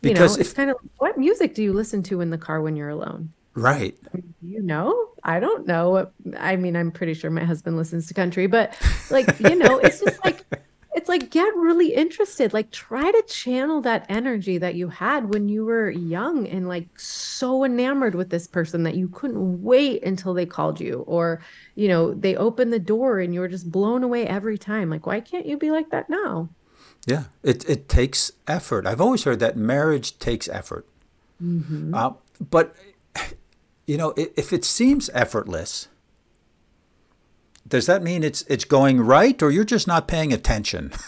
[0.00, 2.38] Because you know, if, it's kind of what music do you listen to in the
[2.38, 3.32] car when you're alone?
[3.54, 3.96] Right.
[4.42, 6.10] You know, I don't know.
[6.38, 8.76] I mean, I'm pretty sure my husband listens to country, but
[9.10, 10.44] like, you know, it's just like
[11.04, 12.54] it's like get really interested.
[12.54, 16.98] Like try to channel that energy that you had when you were young and like
[16.98, 21.42] so enamored with this person that you couldn't wait until they called you or
[21.74, 24.88] you know they opened the door and you were just blown away every time.
[24.88, 26.48] Like why can't you be like that now?
[27.06, 27.24] Yeah.
[27.42, 28.86] It, it takes effort.
[28.86, 30.86] I've always heard that marriage takes effort.
[31.42, 31.94] Mm-hmm.
[31.94, 32.74] uh, but
[33.86, 35.88] you know if it seems effortless
[37.66, 40.92] does that mean it's it's going right or you're just not paying attention?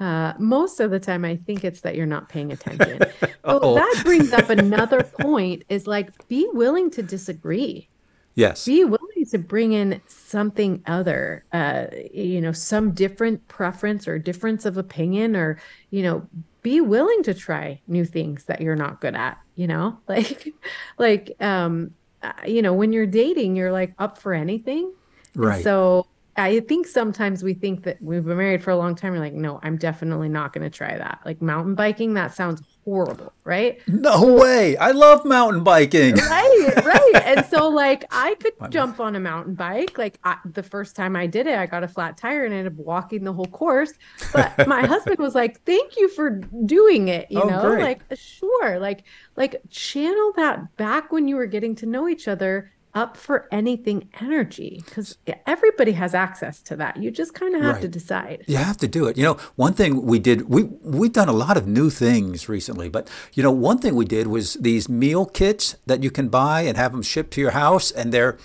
[0.00, 2.98] Uh, most of the time, I think it's that you're not paying attention.
[3.44, 7.88] so that brings up another point: is like be willing to disagree.
[8.34, 8.64] Yes.
[8.64, 14.64] Be willing to bring in something other, uh, you know, some different preference or difference
[14.64, 16.26] of opinion, or you know,
[16.62, 19.38] be willing to try new things that you're not good at.
[19.54, 20.52] You know, like,
[20.98, 24.92] like, um, uh, you know, when you're dating, you're like up for anything
[25.34, 25.62] Right.
[25.62, 29.12] So I think sometimes we think that we've been married for a long time.
[29.12, 31.20] We're like, no, I'm definitely not going to try that.
[31.26, 33.86] Like mountain biking, that sounds horrible, right?
[33.86, 34.78] No way.
[34.78, 36.14] I love mountain biking.
[36.14, 37.22] Right, right.
[37.26, 39.98] and so, like, I could jump on a mountain bike.
[39.98, 42.72] Like, I, the first time I did it, I got a flat tire and ended
[42.72, 43.92] up walking the whole course.
[44.32, 46.30] But my husband was like, thank you for
[46.64, 47.30] doing it.
[47.30, 47.82] You oh, know, great.
[47.82, 48.78] like, sure.
[48.78, 49.04] Like,
[49.36, 54.08] like channel that back when you were getting to know each other up for anything
[54.20, 56.96] energy because everybody has access to that.
[56.96, 57.82] You just kind of have right.
[57.82, 58.44] to decide.
[58.46, 59.16] You have to do it.
[59.16, 62.88] You know, one thing we did, we we've done a lot of new things recently,
[62.88, 66.62] but you know, one thing we did was these meal kits that you can buy
[66.62, 68.38] and have them shipped to your house, and they're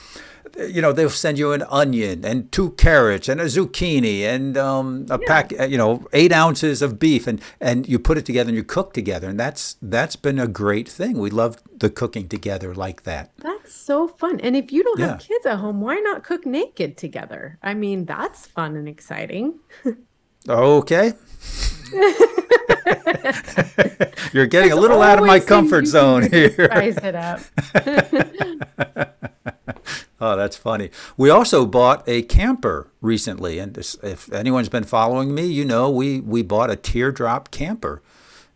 [0.58, 5.06] you know they'll send you an onion and two carrots and a zucchini and um,
[5.10, 5.28] a Yeah.
[5.28, 8.64] pack you know eight ounces of beef and and you put it together and you
[8.64, 13.04] cook together and that's that's been a great thing we love the cooking together like
[13.04, 14.40] that That's so fun.
[14.42, 15.28] And if you don't have Yeah.
[15.28, 17.58] kids at home, why not cook naked together?
[17.62, 19.60] I mean, that's fun and exciting.
[20.50, 21.14] okay
[24.34, 27.16] you're getting a little out of my comfort zone can do to here Spice it
[27.16, 27.40] up.
[30.20, 30.90] Oh, that's funny.
[31.16, 35.90] We also bought a camper recently, and this- if anyone's been following me, you know
[35.90, 38.02] we we bought a teardrop camper,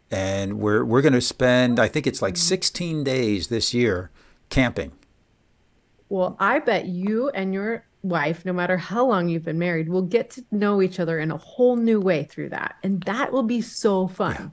[0.09, 2.39] and we're we're going to spend I think it's like mm.
[2.39, 4.09] 16 days this year
[4.49, 4.91] camping.
[6.09, 10.01] Well, I bet you and your wife, no matter how long you've been married, will
[10.01, 12.75] get to know each other in a whole new way through that.
[12.83, 14.51] And that will be so fun.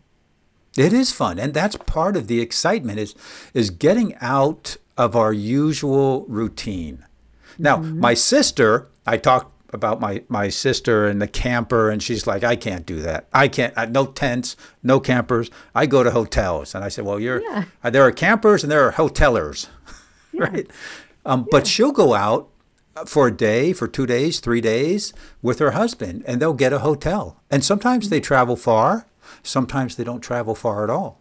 [0.76, 3.16] It is fun, and that's part of the excitement is
[3.52, 7.04] is getting out of our usual routine.
[7.58, 12.42] Now, my sister, I talked about my my sister and the camper, and she's like,
[12.44, 13.28] I can't do that.
[13.32, 13.72] I can't.
[13.76, 15.50] I, no tents, no campers.
[15.74, 17.64] I go to hotels, and I said, Well, you're Yeah.
[17.84, 19.68] uh, there are campers and there are hotelers,
[20.34, 20.66] right?
[21.24, 22.48] Um, But she'll go out
[23.06, 26.78] for a day, for two days, three days with her husband, and they'll get a
[26.80, 27.40] hotel.
[27.50, 29.06] And sometimes they travel far,
[29.42, 31.20] sometimes they don't travel far at all.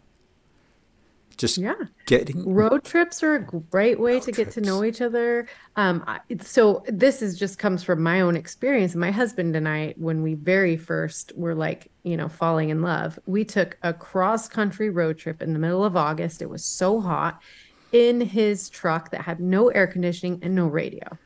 [1.38, 1.76] Just Yeah.
[2.08, 5.48] getting Road trips are a great way to get to know each other.
[5.76, 8.96] Um, I- so this is just comes from my own experience.
[8.96, 13.20] My husband and I, when we very first were like, you know, falling in love,
[13.28, 16.42] we took a cross country road trip in the middle of August.
[16.42, 17.40] It was so hot
[17.92, 21.18] in his truck that had no air conditioning and no radio.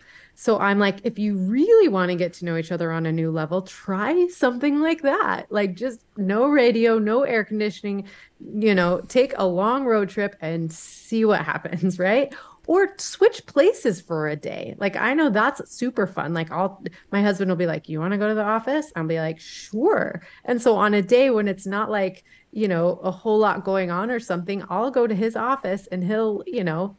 [0.42, 3.12] So I'm like, if you really want to get to know each other on a
[3.12, 5.46] new level, try something like that.
[5.52, 8.08] Like just no radio, no air conditioning,
[8.40, 12.34] you know, take a long road trip and see what happens, right?
[12.66, 14.74] Or switch places for a day.
[14.80, 16.34] Like I know that's super fun.
[16.34, 19.06] Like I'll my husband will be like, "You want to go to the office?" I'll
[19.06, 23.12] be like, "Sure." And so on a day when it's not like, you know, a
[23.12, 26.98] whole lot going on or something, I'll go to his office and he'll, you know,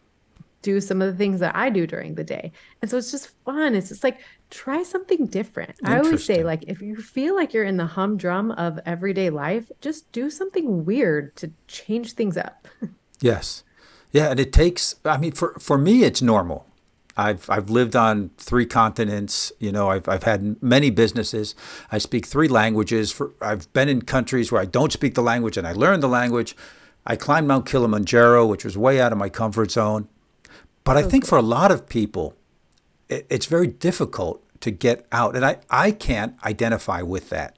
[0.62, 2.52] do some of the things that I do during the day.
[2.80, 3.74] And so it's just fun.
[3.74, 4.20] It's just like
[4.50, 5.74] try something different.
[5.84, 9.70] I always say like if you feel like you're in the humdrum of everyday life,
[9.80, 12.68] just do something weird to change things up.
[13.22, 13.62] Yes.
[14.10, 16.66] Yeah, and it takes I mean for for me it's normal.
[17.16, 21.54] I've I've lived on three continents, you know, I've I've had many businesses.
[21.92, 25.56] I speak three languages for I've been in countries where I don't speak the language
[25.56, 26.56] and I learned the language.
[27.06, 30.08] I climbed Mount Kilimanjaro, which was way out of my comfort zone.
[30.84, 32.34] But I think for a lot of people
[33.08, 37.56] it, it's very difficult to get out and I I can't identify with that.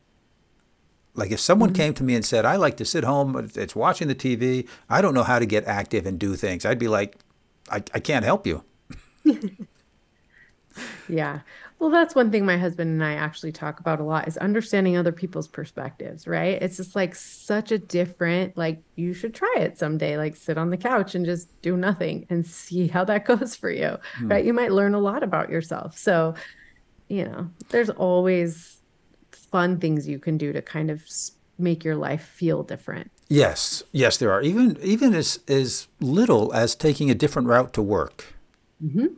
[1.15, 1.77] Like if someone mm-hmm.
[1.77, 4.69] came to me and said, "I like to sit home, it's watching the TV.
[4.91, 7.17] I don't know how to get active and do things," I'd be like,
[7.71, 8.65] "I, I can't help you."
[11.09, 11.41] Yeah.
[11.85, 14.97] Well, that's one thing my husband and I actually talk about a lot is understanding
[14.97, 16.57] other people's perspectives, right?
[16.63, 20.71] It's just like such a different, like you should try it someday, like sit on
[20.71, 24.29] the couch and just do nothing and see how that goes for you, hmm.
[24.29, 24.47] right?
[24.47, 25.99] You might learn a lot about yourself.
[25.99, 26.35] So,
[27.09, 28.79] you know, there's always
[29.33, 31.05] fun things you can do to kind of
[31.59, 33.11] make your life feel different.
[33.29, 37.83] Yes, yes, there are even even as as little as taking a different route to
[37.83, 38.33] work,
[38.83, 39.09] mm-hmm.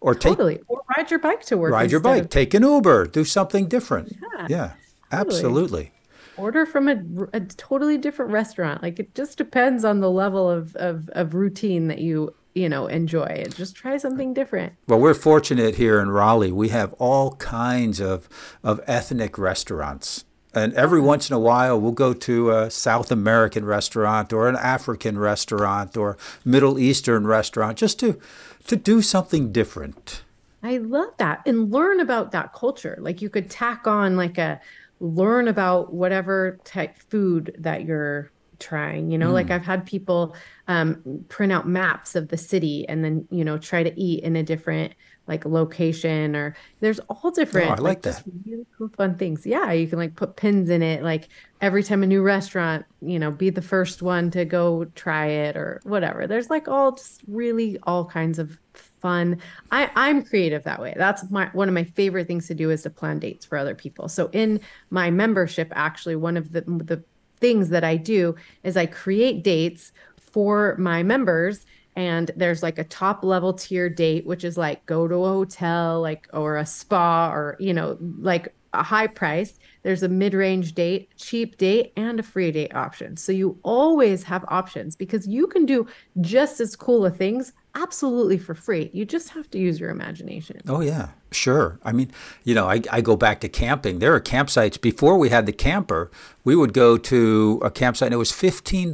[0.00, 0.60] Or take Totally.
[0.68, 1.72] Or ride your bike to work.
[1.72, 4.16] ride your bike, of- take an Uber, do something different.
[4.20, 4.72] Yeah, Yeah,
[5.10, 5.28] totally.
[5.36, 5.92] absolutely.
[6.36, 7.02] order from a,
[7.34, 8.82] a totally different restaurant.
[8.82, 12.86] Like it just depends on the level of, of, of routine that you, you know,
[12.86, 13.44] enjoy.
[13.54, 14.72] Just try something different.
[14.88, 16.50] Well, we're fortunate here in Raleigh.
[16.52, 18.28] We have all kinds of
[18.64, 20.24] of ethnic restaurants.
[20.52, 24.56] And every once in a while, we'll go to a South American restaurant or an
[24.56, 28.18] African restaurant or Middle Eastern restaurant just to
[28.66, 30.22] to do something different.
[30.62, 31.42] I love that.
[31.46, 32.98] And learn about that culture.
[33.00, 34.60] Like you could tack on like a
[35.00, 39.10] learn about whatever type food that you're trying.
[39.10, 40.36] You know, like I've had people
[40.68, 44.36] um, print out maps of the city and then, you know, try to eat in
[44.36, 44.92] a different
[45.30, 48.32] like location or there's all different oh, I like just that.
[48.44, 49.46] really cool fun things.
[49.46, 51.28] Yeah, you can like put pins in it like
[51.60, 55.56] every time a new restaurant, you know, be the first one to go try it
[55.56, 56.26] or whatever.
[56.26, 59.40] There's like all just really all kinds of fun.
[59.70, 60.94] I I'm creative that way.
[60.96, 63.76] That's my one of my favorite things to do is to plan dates for other
[63.76, 64.08] people.
[64.08, 67.04] So in my membership actually one of the the
[67.38, 71.64] things that I do is I create dates for my members
[71.96, 76.00] and there's like a top level tier date which is like go to a hotel
[76.00, 81.10] like or a spa or you know like a high price, there's a mid-range date,
[81.16, 83.16] cheap date, and a free date option.
[83.16, 85.86] So you always have options because you can do
[86.20, 88.90] just as cool of things absolutely for free.
[88.92, 90.60] You just have to use your imagination.
[90.68, 91.78] Oh yeah, sure.
[91.84, 92.10] I mean,
[92.44, 93.98] you know, I, I go back to camping.
[93.98, 96.10] There are campsites before we had the camper.
[96.44, 98.90] We would go to a campsite and it was fifteen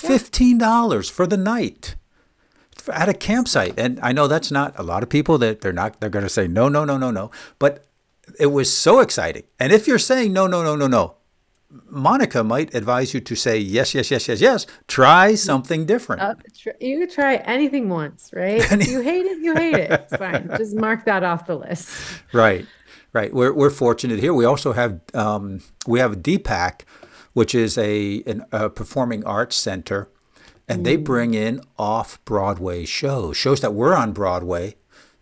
[0.00, 0.20] dollars.
[0.20, 1.96] Fifteen dollars for the night
[2.92, 3.74] at a campsite.
[3.78, 6.28] And I know that's not a lot of people that they're not they're going to
[6.28, 7.30] say no, no, no, no, no.
[7.58, 7.84] But
[8.38, 9.44] it was so exciting.
[9.58, 11.14] And if you're saying no, no, no, no, no,
[11.88, 14.66] Monica might advise you to say yes, yes, yes, yes, yes.
[14.88, 16.22] Try something different.
[16.22, 18.60] Uh, tr- you try anything once, right?
[18.70, 19.90] You hate it, you hate it.
[19.90, 20.48] It's fine.
[20.56, 21.90] Just mark that off the list.
[22.32, 22.66] Right,
[23.12, 23.32] right.
[23.32, 24.34] We're we're fortunate here.
[24.34, 26.82] We also have um, we have DPAC,
[27.32, 30.08] which is a an, a performing arts center,
[30.68, 30.84] and mm.
[30.84, 34.76] they bring in off Broadway shows, shows that were on Broadway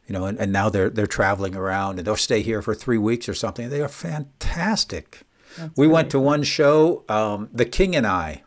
[0.09, 2.99] you know, and, and now they're they're traveling around and they'll stay here for three
[2.99, 3.69] weeks or something.
[3.69, 5.21] They are fantastic.
[5.57, 5.95] That's we great.
[5.95, 8.43] went to one show, um, The King and I,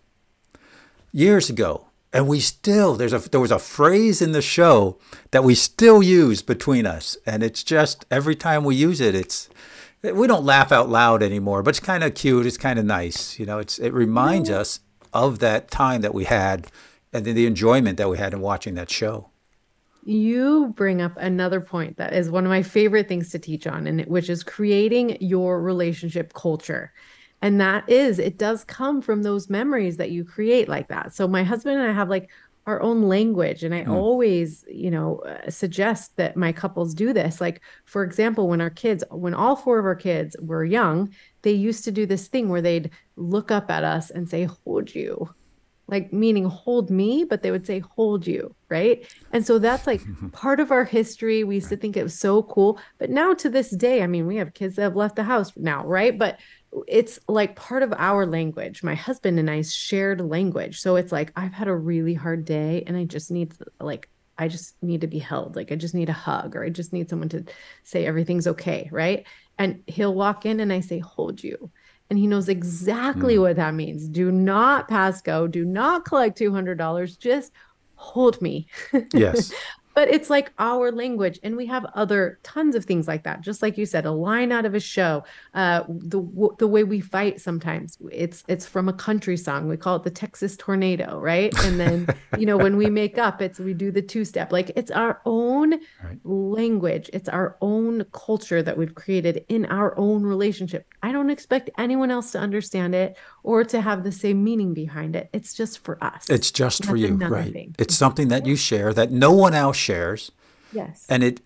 [1.12, 4.97] years ago, and we still there's a there was a phrase in the show
[5.30, 9.47] that we still use between us, and it's just every time we use it, it's
[10.04, 12.45] we don't laugh out loud anymore, but it's kind of cute.
[12.45, 13.60] It's kind of nice, you know.
[13.60, 14.80] It's it reminds us
[15.14, 16.68] of that time that we had
[17.14, 19.32] and the enjoyment that we had in watching that show
[20.04, 23.86] you bring up another point that is one of my favorite things to teach on
[23.86, 26.91] and which is creating your relationship culture
[27.41, 31.28] and that is it does come from those memories that you create like that so
[31.28, 32.30] my husband and i have like
[32.72, 33.91] our own language and i mm.
[33.91, 38.69] always you know uh, suggest that my couples do this like for example when our
[38.69, 41.13] kids when all four of our kids were young
[41.43, 44.93] they used to do this thing where they'd look up at us and say hold
[44.95, 45.30] you
[45.91, 49.05] like meaning hold me, but they would say hold you, right?
[49.34, 50.01] And so that's like
[50.32, 51.43] part of our history.
[51.43, 52.80] We used to think it was so cool.
[52.97, 55.51] But now to this day, I mean, we have kids that have left the house
[55.57, 56.17] now, right?
[56.17, 56.39] But
[56.88, 58.84] it's like part of our language.
[58.84, 60.80] My husband and I shared language.
[60.80, 64.47] So it's like, I've had a really hard day and I just need like, I
[64.47, 65.55] just need to be held.
[65.55, 67.43] Like I just need a hug or I just need someone to
[67.84, 68.89] say everything's okay.
[68.91, 69.26] Right.
[69.57, 71.72] And he'll walk in and I say, hold you
[72.11, 73.41] and he knows exactly mm.
[73.41, 74.09] what that means.
[74.09, 75.47] Do not pass go.
[75.47, 77.17] Do not collect $200.
[77.17, 77.53] Just
[77.95, 78.67] hold me.
[79.13, 79.53] Yes.
[79.94, 83.42] but it's like our language and we have other tons of things like that.
[83.42, 85.24] Just like you said a line out of a show
[85.54, 86.22] uh, the
[86.60, 89.68] the way we fight sometimes it's it's from a country song.
[89.68, 91.54] We call it the texas tornado right?
[91.64, 94.72] And then you know when we make up it's we do the two step like
[94.76, 95.72] it's our own
[96.04, 96.20] right.
[96.24, 97.10] language.
[97.14, 100.88] It's our own culture that we've created in our own relationship.
[101.04, 105.16] I don't expect anyone else to understand it or to have the same meaning behind
[105.16, 105.30] it.
[105.34, 106.30] It's just for us.
[106.30, 107.16] It's just That's for you.
[107.16, 107.52] right.
[107.52, 107.76] thing.
[107.80, 110.32] it's something that you share that no one else shares.
[110.71, 111.05] Yes.
[111.09, 111.41] And it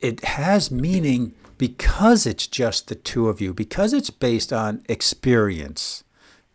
[0.00, 6.02] it has meaning because it's just the two of you, because it's based on experience.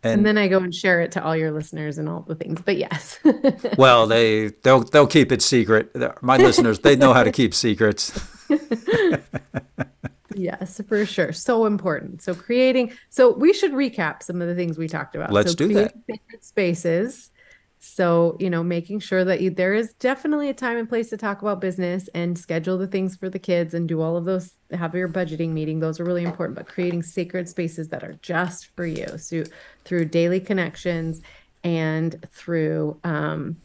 [0.02, 2.34] And, and, then I go and share it to all your listeners and all the
[2.34, 2.60] things.
[2.64, 3.18] But yes.
[3.78, 5.96] well, they they'll they'll keep it secret.
[6.22, 8.12] My listeners, they know how to keep secrets.
[10.34, 11.32] yes, for sure.
[11.32, 12.22] So important.
[12.22, 12.92] So creating.
[13.08, 15.32] So we should recap some of the things we talked about.
[15.32, 15.94] Let's so do that.
[16.42, 17.30] Spaces
[17.80, 21.16] so, you know, making sure that you, there is definitely a time and place to
[21.16, 24.52] talk about business and schedule the things for the kids and do all of those,
[24.72, 25.78] have your budgeting meeting.
[25.78, 29.06] Those are really important, but creating sacred spaces that are just for you.
[29.18, 29.44] So,
[29.84, 31.22] through daily connections
[31.62, 33.56] and through um,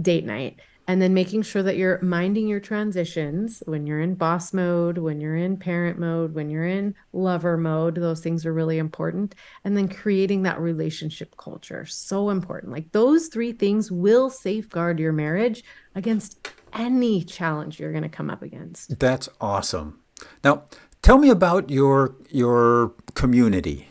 [0.00, 4.52] date night and then making sure that you're minding your transitions when you're in boss
[4.52, 7.94] mode, when you're in parent mode, when you're in lover mode.
[7.94, 9.34] Those things are really important.
[9.64, 12.72] And then creating that relationship culture, so important.
[12.72, 15.62] Like those three things will safeguard your marriage
[15.94, 18.98] against any challenge you're going to come up against.
[18.98, 20.00] That's awesome.
[20.42, 20.64] Now,
[21.02, 23.88] tell me about your your community.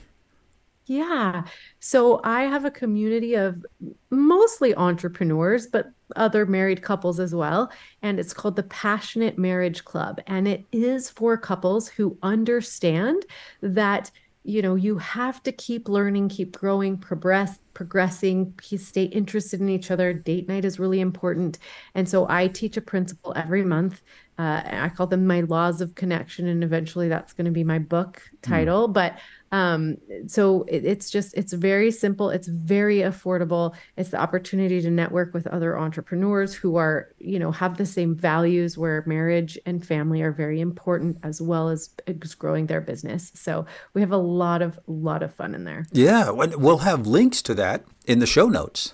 [0.91, 1.43] Yeah.
[1.79, 3.65] So I have a community of
[4.09, 7.71] mostly entrepreneurs, but other married couples as well.
[8.01, 10.19] And it's called the Passionate Marriage Club.
[10.27, 13.25] And it is for couples who understand
[13.61, 14.11] that
[14.43, 19.91] you know you have to keep learning keep growing progress progressing stay interested in each
[19.91, 21.59] other date night is really important
[21.93, 24.01] and so i teach a principle every month
[24.41, 27.77] uh, i call them my laws of connection and eventually that's going to be my
[27.77, 28.51] book hmm.
[28.51, 28.93] title mm.
[28.93, 29.17] but
[29.53, 34.89] um, so it, it's just it's very simple it's very affordable it's the opportunity to
[34.89, 39.85] network with other entrepreneurs who are you know have the same values where marriage and
[39.85, 44.17] family are very important as well as, as growing their business so we have a
[44.17, 48.27] lot of lot of fun in there yeah we'll have links to that in the
[48.27, 48.93] show notes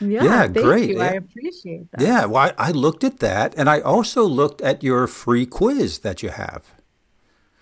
[0.00, 0.90] yeah, yeah great.
[0.90, 1.00] You.
[1.00, 2.00] I appreciate that.
[2.00, 6.00] Yeah, well, I, I looked at that, and I also looked at your free quiz
[6.00, 6.74] that you have.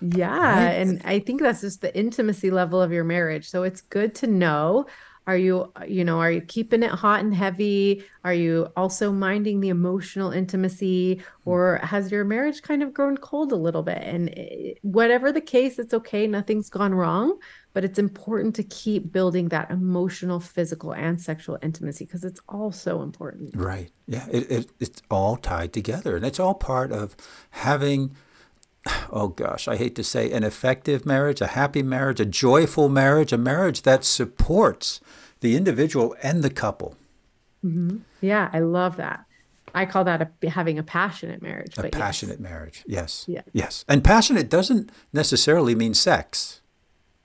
[0.01, 0.37] Yeah.
[0.37, 0.73] Right?
[0.73, 3.49] And I think that's just the intimacy level of your marriage.
[3.49, 4.87] So it's good to know
[5.27, 8.05] are you, you know, are you keeping it hot and heavy?
[8.25, 11.23] Are you also minding the emotional intimacy?
[11.47, 14.03] Or has your marriage kind of grown cold a little bit?
[14.03, 16.27] And eh, whatever the case, it's okay.
[16.27, 17.39] Nothing's gone wrong.
[17.75, 22.73] But it's important to keep building that emotional, physical, and sexual intimacy because it's all
[22.73, 23.55] so important.
[23.55, 23.91] Right.
[24.07, 24.27] Yeah.
[24.31, 26.17] It, it, it's all tied together.
[26.17, 27.17] And it's all part of
[27.51, 28.17] having
[29.11, 33.33] oh gosh, I hate to say, an effective marriage, a happy marriage, a joyful marriage,
[33.33, 35.01] a marriage that supports
[35.41, 36.97] the individual and the couple.
[37.65, 37.99] Mm-hmm.
[38.21, 39.25] Yeah, I love that.
[39.75, 41.77] I call that a, having a passionate marriage.
[41.79, 42.49] A passionate yes.
[42.49, 43.25] marriage, yes.
[43.27, 43.43] Yeah.
[43.53, 43.85] Yes.
[43.89, 46.61] And passionate doesn't necessarily mean sex,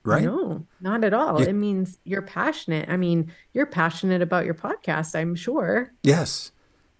[0.04, 0.24] right?
[0.24, 1.40] No, not at all.
[1.40, 2.88] You, it means you're passionate.
[2.88, 5.92] I mean, you're passionate about your podcast, I'm sure.
[6.02, 6.52] Yes,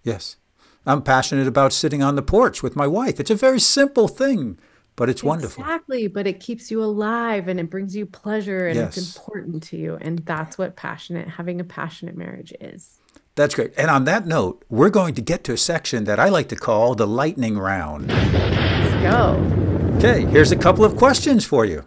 [0.03, 0.37] yes.
[0.85, 3.19] I'm passionate about sitting on the porch with my wife.
[3.19, 4.57] It's a very simple thing,
[4.95, 5.63] but it's wonderful.
[5.63, 6.07] Exactly.
[6.07, 8.97] But it keeps you alive and it brings you pleasure and yes.
[8.97, 9.97] it's important to you.
[10.01, 12.97] And that's what passionate, having a passionate marriage is.
[13.35, 13.73] That's great.
[13.77, 16.55] And on that note, we're going to get to a section that I like to
[16.55, 18.09] call the lightning round.
[18.09, 19.97] Let's go.
[19.97, 21.85] Okay, here's a couple of questions for you.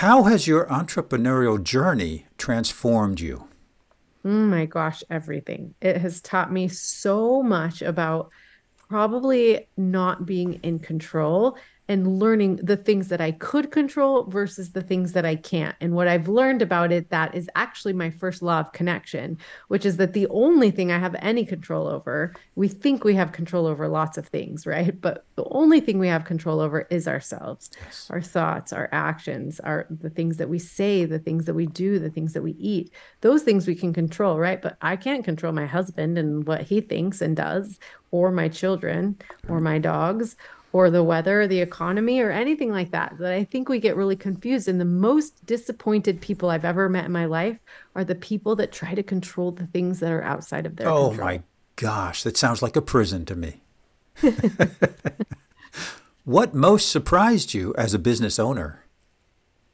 [0.00, 3.48] How has your entrepreneurial journey transformed you?
[4.26, 5.74] Oh my gosh, everything.
[5.80, 8.28] It has taught me so much about
[8.90, 11.56] probably not being in control
[11.88, 15.76] and learning the things that I could control versus the things that I can't.
[15.80, 19.86] And what I've learned about it, that is actually my first law of connection, which
[19.86, 23.66] is that the only thing I have any control over, we think we have control
[23.66, 25.00] over lots of things, right?
[25.00, 28.08] But the only thing we have control over is ourselves, yes.
[28.10, 31.98] our thoughts, our actions, our the things that we say, the things that we do,
[31.98, 32.92] the things that we eat.
[33.20, 34.60] Those things we can control, right?
[34.60, 37.78] But I can't control my husband and what he thinks and does,
[38.10, 39.16] or my children,
[39.48, 39.64] or mm.
[39.64, 40.36] my dogs,
[40.76, 43.16] or the weather, the economy, or anything like that.
[43.18, 44.68] That I think we get really confused.
[44.68, 47.58] And the most disappointed people I've ever met in my life
[47.94, 51.08] are the people that try to control the things that are outside of their oh
[51.08, 51.26] control.
[51.26, 51.42] my
[51.76, 53.62] gosh, that sounds like a prison to me.
[56.24, 58.84] what most surprised you as a business owner?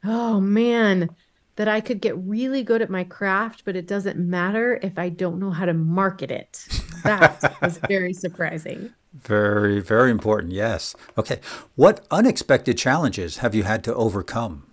[0.04, 1.10] Oh man,
[1.56, 5.08] that I could get really good at my craft, but it doesn't matter if I
[5.08, 6.66] don't know how to market it.
[7.02, 8.94] That was very surprising.
[9.12, 10.52] Very, very important.
[10.52, 10.94] Yes.
[11.18, 11.40] Okay.
[11.74, 14.66] What unexpected challenges have you had to overcome?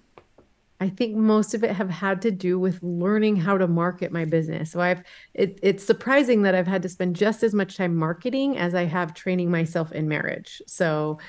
[0.82, 4.24] I think most of it have had to do with learning how to market my
[4.24, 4.72] business.
[4.72, 8.58] So I've it, it's surprising that I've had to spend just as much time marketing
[8.58, 10.62] as I have training myself in marriage.
[10.68, 11.20] So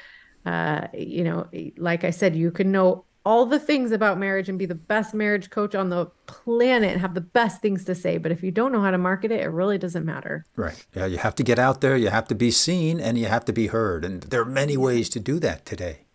[0.47, 4.59] uh, you know, like I said, you can know all the things about marriage and
[4.59, 8.17] be the best marriage coach on the planet and have the best things to say.
[8.19, 10.47] But if you don't know how to market it, it really doesn't matter.
[10.57, 10.85] Right.
[10.95, 11.07] Yeah.
[11.07, 13.53] You have to get out there, you have to be seen, and you have to
[13.53, 14.05] be heard.
[14.05, 16.07] And there are many ways to do that today.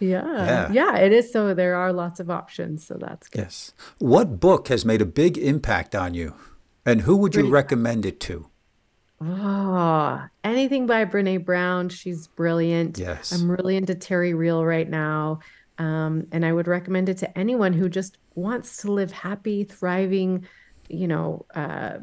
[0.00, 0.24] Yeah.
[0.24, 1.32] Yeah, yeah it is.
[1.32, 2.86] So there are lots of options.
[2.86, 3.40] So that's good.
[3.40, 3.72] Yes.
[3.98, 6.34] What book has made a big impact on you?
[6.86, 8.46] And who would you recommend it to?
[9.20, 11.88] Oh, anything by Brene Brown.
[11.88, 12.98] She's brilliant.
[12.98, 13.32] Yes.
[13.32, 15.40] I'm really into Terry Real right now.
[15.78, 20.46] Um, and I would recommend it to anyone who just wants to live happy, thriving,
[20.88, 21.98] you know, uh,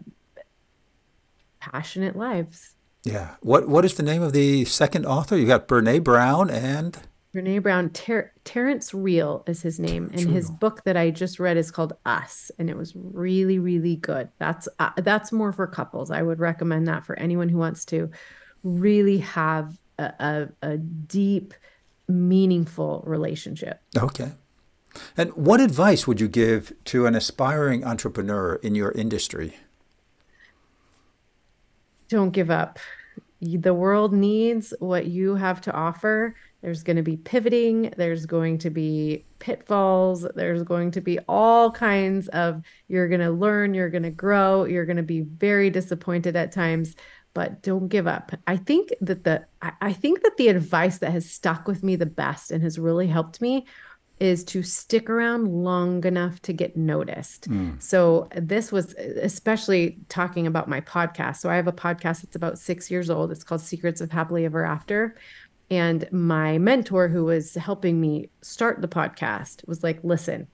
[1.59, 2.75] passionate lives.
[3.03, 3.35] Yeah.
[3.41, 5.37] What What is the name of the second author?
[5.37, 6.97] You got Brene Brown and
[7.35, 7.89] Brene Brown.
[7.89, 11.93] Ter- Terrence Real is his name, and his book that I just read is called
[12.05, 14.29] Us, and it was really, really good.
[14.39, 16.11] That's uh, that's more for couples.
[16.11, 18.09] I would recommend that for anyone who wants to
[18.63, 21.53] really have a, a, a deep
[22.07, 23.81] meaningful relationship.
[23.97, 24.31] Okay.
[25.17, 29.57] And what advice would you give to an aspiring entrepreneur in your industry?
[32.07, 32.79] Don't give up.
[33.41, 36.35] The world needs what you have to offer.
[36.61, 41.69] There's going to be pivoting, there's going to be pitfalls, there's going to be all
[41.69, 45.69] kinds of you're going to learn, you're going to grow, you're going to be very
[45.69, 46.95] disappointed at times
[47.35, 48.31] but don't give up.
[48.47, 52.07] I think that the I think that the advice that has stuck with me the
[52.07, 53.67] best and has really helped me
[54.19, 57.49] is to stick around long enough to get noticed.
[57.49, 57.83] Mm.
[57.83, 61.37] So this was especially talking about my podcast.
[61.37, 63.29] So I have a podcast that's about 6 years old.
[63.29, 65.17] It's called Secrets of Happily Ever After.
[65.69, 70.47] And my mentor who was helping me start the podcast was like, "Listen,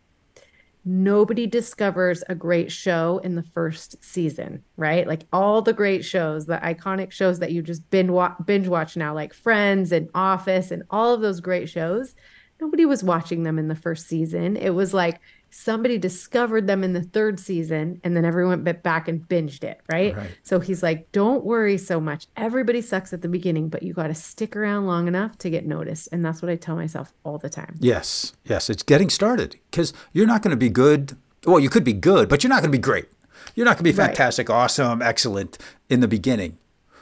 [0.84, 5.08] nobody discovers a great show in the first season, right?
[5.08, 8.98] Like all the great shows, the iconic shows that you just binge watch, binge watch
[8.98, 12.16] now, like Friends and Office and all of those great shows.
[12.60, 14.58] Nobody was watching them in the first season.
[14.58, 15.20] It was like
[15.52, 19.82] somebody discovered them in the third season and then everyone went back and binged it,
[19.92, 20.16] right?
[20.16, 20.32] right.
[20.44, 22.26] So he's like, don't worry so much.
[22.38, 25.66] Everybody sucks at the beginning, but you got to stick around long enough to get
[25.66, 26.08] noticed.
[26.12, 27.76] And that's what I tell myself all the time.
[27.80, 28.34] Yes.
[28.46, 28.70] Yes.
[28.70, 31.18] It's getting started because you're not going to be good.
[31.46, 33.06] Well, you could be good, but you're not going to be great.
[33.54, 34.56] You're not going to be fantastic, right.
[34.56, 35.58] awesome, excellent
[35.90, 36.58] in the beginning.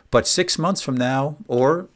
[0.09, 1.89] But six months from now, or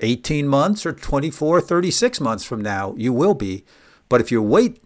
[0.00, 3.64] 18 months, or 24, 36 months from now, you will be.
[4.08, 4.82] But if you wait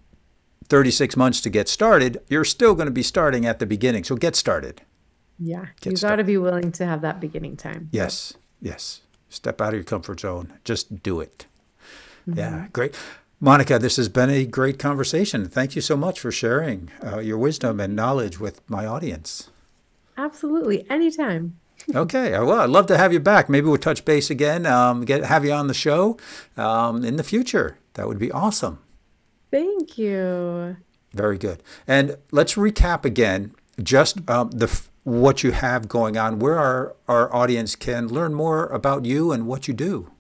[0.67, 4.05] 36 months to get started, you're still going to be starting at the beginning.
[4.05, 4.83] So get started.
[5.39, 5.67] Yeah.
[5.81, 7.89] Get you got to be willing to have that beginning time.
[7.93, 8.35] Yes.
[8.61, 9.03] Yes.
[9.29, 10.55] Step out of your comfort zone.
[10.65, 11.47] Just do it.
[12.29, 12.39] Mm-hmm.
[12.39, 12.67] Yeah.
[12.73, 12.95] Great.
[13.39, 15.47] Monica, this has been a great conversation.
[15.49, 19.51] Thank you so much for sharing uh, your wisdom and knowledge with my audience.
[20.17, 20.89] Absolutely.
[20.89, 21.59] Anytime.
[21.95, 22.31] okay.
[22.33, 23.51] Well, I'd love to have you back.
[23.51, 26.17] Maybe we'll touch base again, um, get have you on the show
[26.57, 27.79] um, in the future.
[27.95, 28.79] That would be awesome.
[29.57, 30.77] Thank you.
[31.15, 31.63] Very good.
[31.87, 34.69] And let's recap again just um, the
[35.03, 39.47] what you have going on, where our, our audience can learn more about you and
[39.47, 40.11] what you do.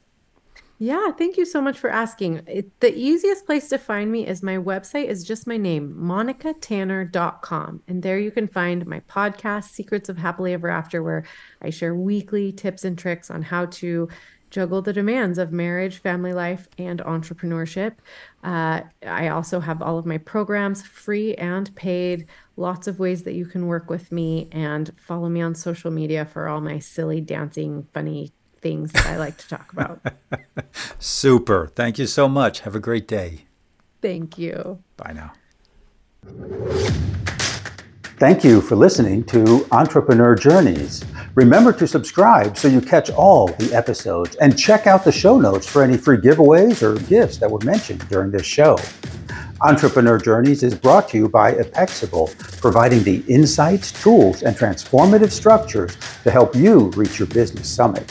[0.78, 2.42] Yeah, thank you so much for asking.
[2.46, 7.82] It, the easiest place to find me is my website is just my name, monicatanner.com.
[7.88, 11.24] And there you can find my podcast, Secrets of Happily Ever After, where
[11.60, 14.08] I share weekly tips and tricks on how to
[14.50, 17.96] juggle the demands of marriage, family life, and entrepreneurship.
[18.44, 22.26] Uh, I also have all of my programs free and paid,
[22.56, 26.24] lots of ways that you can work with me, and follow me on social media
[26.24, 30.00] for all my silly, dancing, funny things that I like to talk about.
[30.98, 31.68] Super.
[31.74, 32.60] Thank you so much.
[32.60, 33.46] Have a great day.
[34.02, 34.82] Thank you.
[34.96, 35.32] Bye now.
[38.18, 41.04] Thank you for listening to Entrepreneur Journeys.
[41.36, 45.66] Remember to subscribe so you catch all the episodes and check out the show notes
[45.66, 48.78] for any free giveaways or gifts that were mentioned during this show.
[49.60, 55.94] Entrepreneur Journeys is brought to you by Apexible, providing the insights, tools, and transformative structures
[56.24, 58.10] to help you reach your business summit.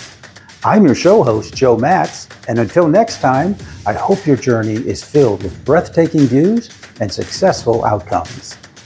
[0.64, 3.56] I'm your show host, Joe Matz, and until next time,
[3.88, 6.70] I hope your journey is filled with breathtaking views
[7.00, 8.56] and successful outcomes.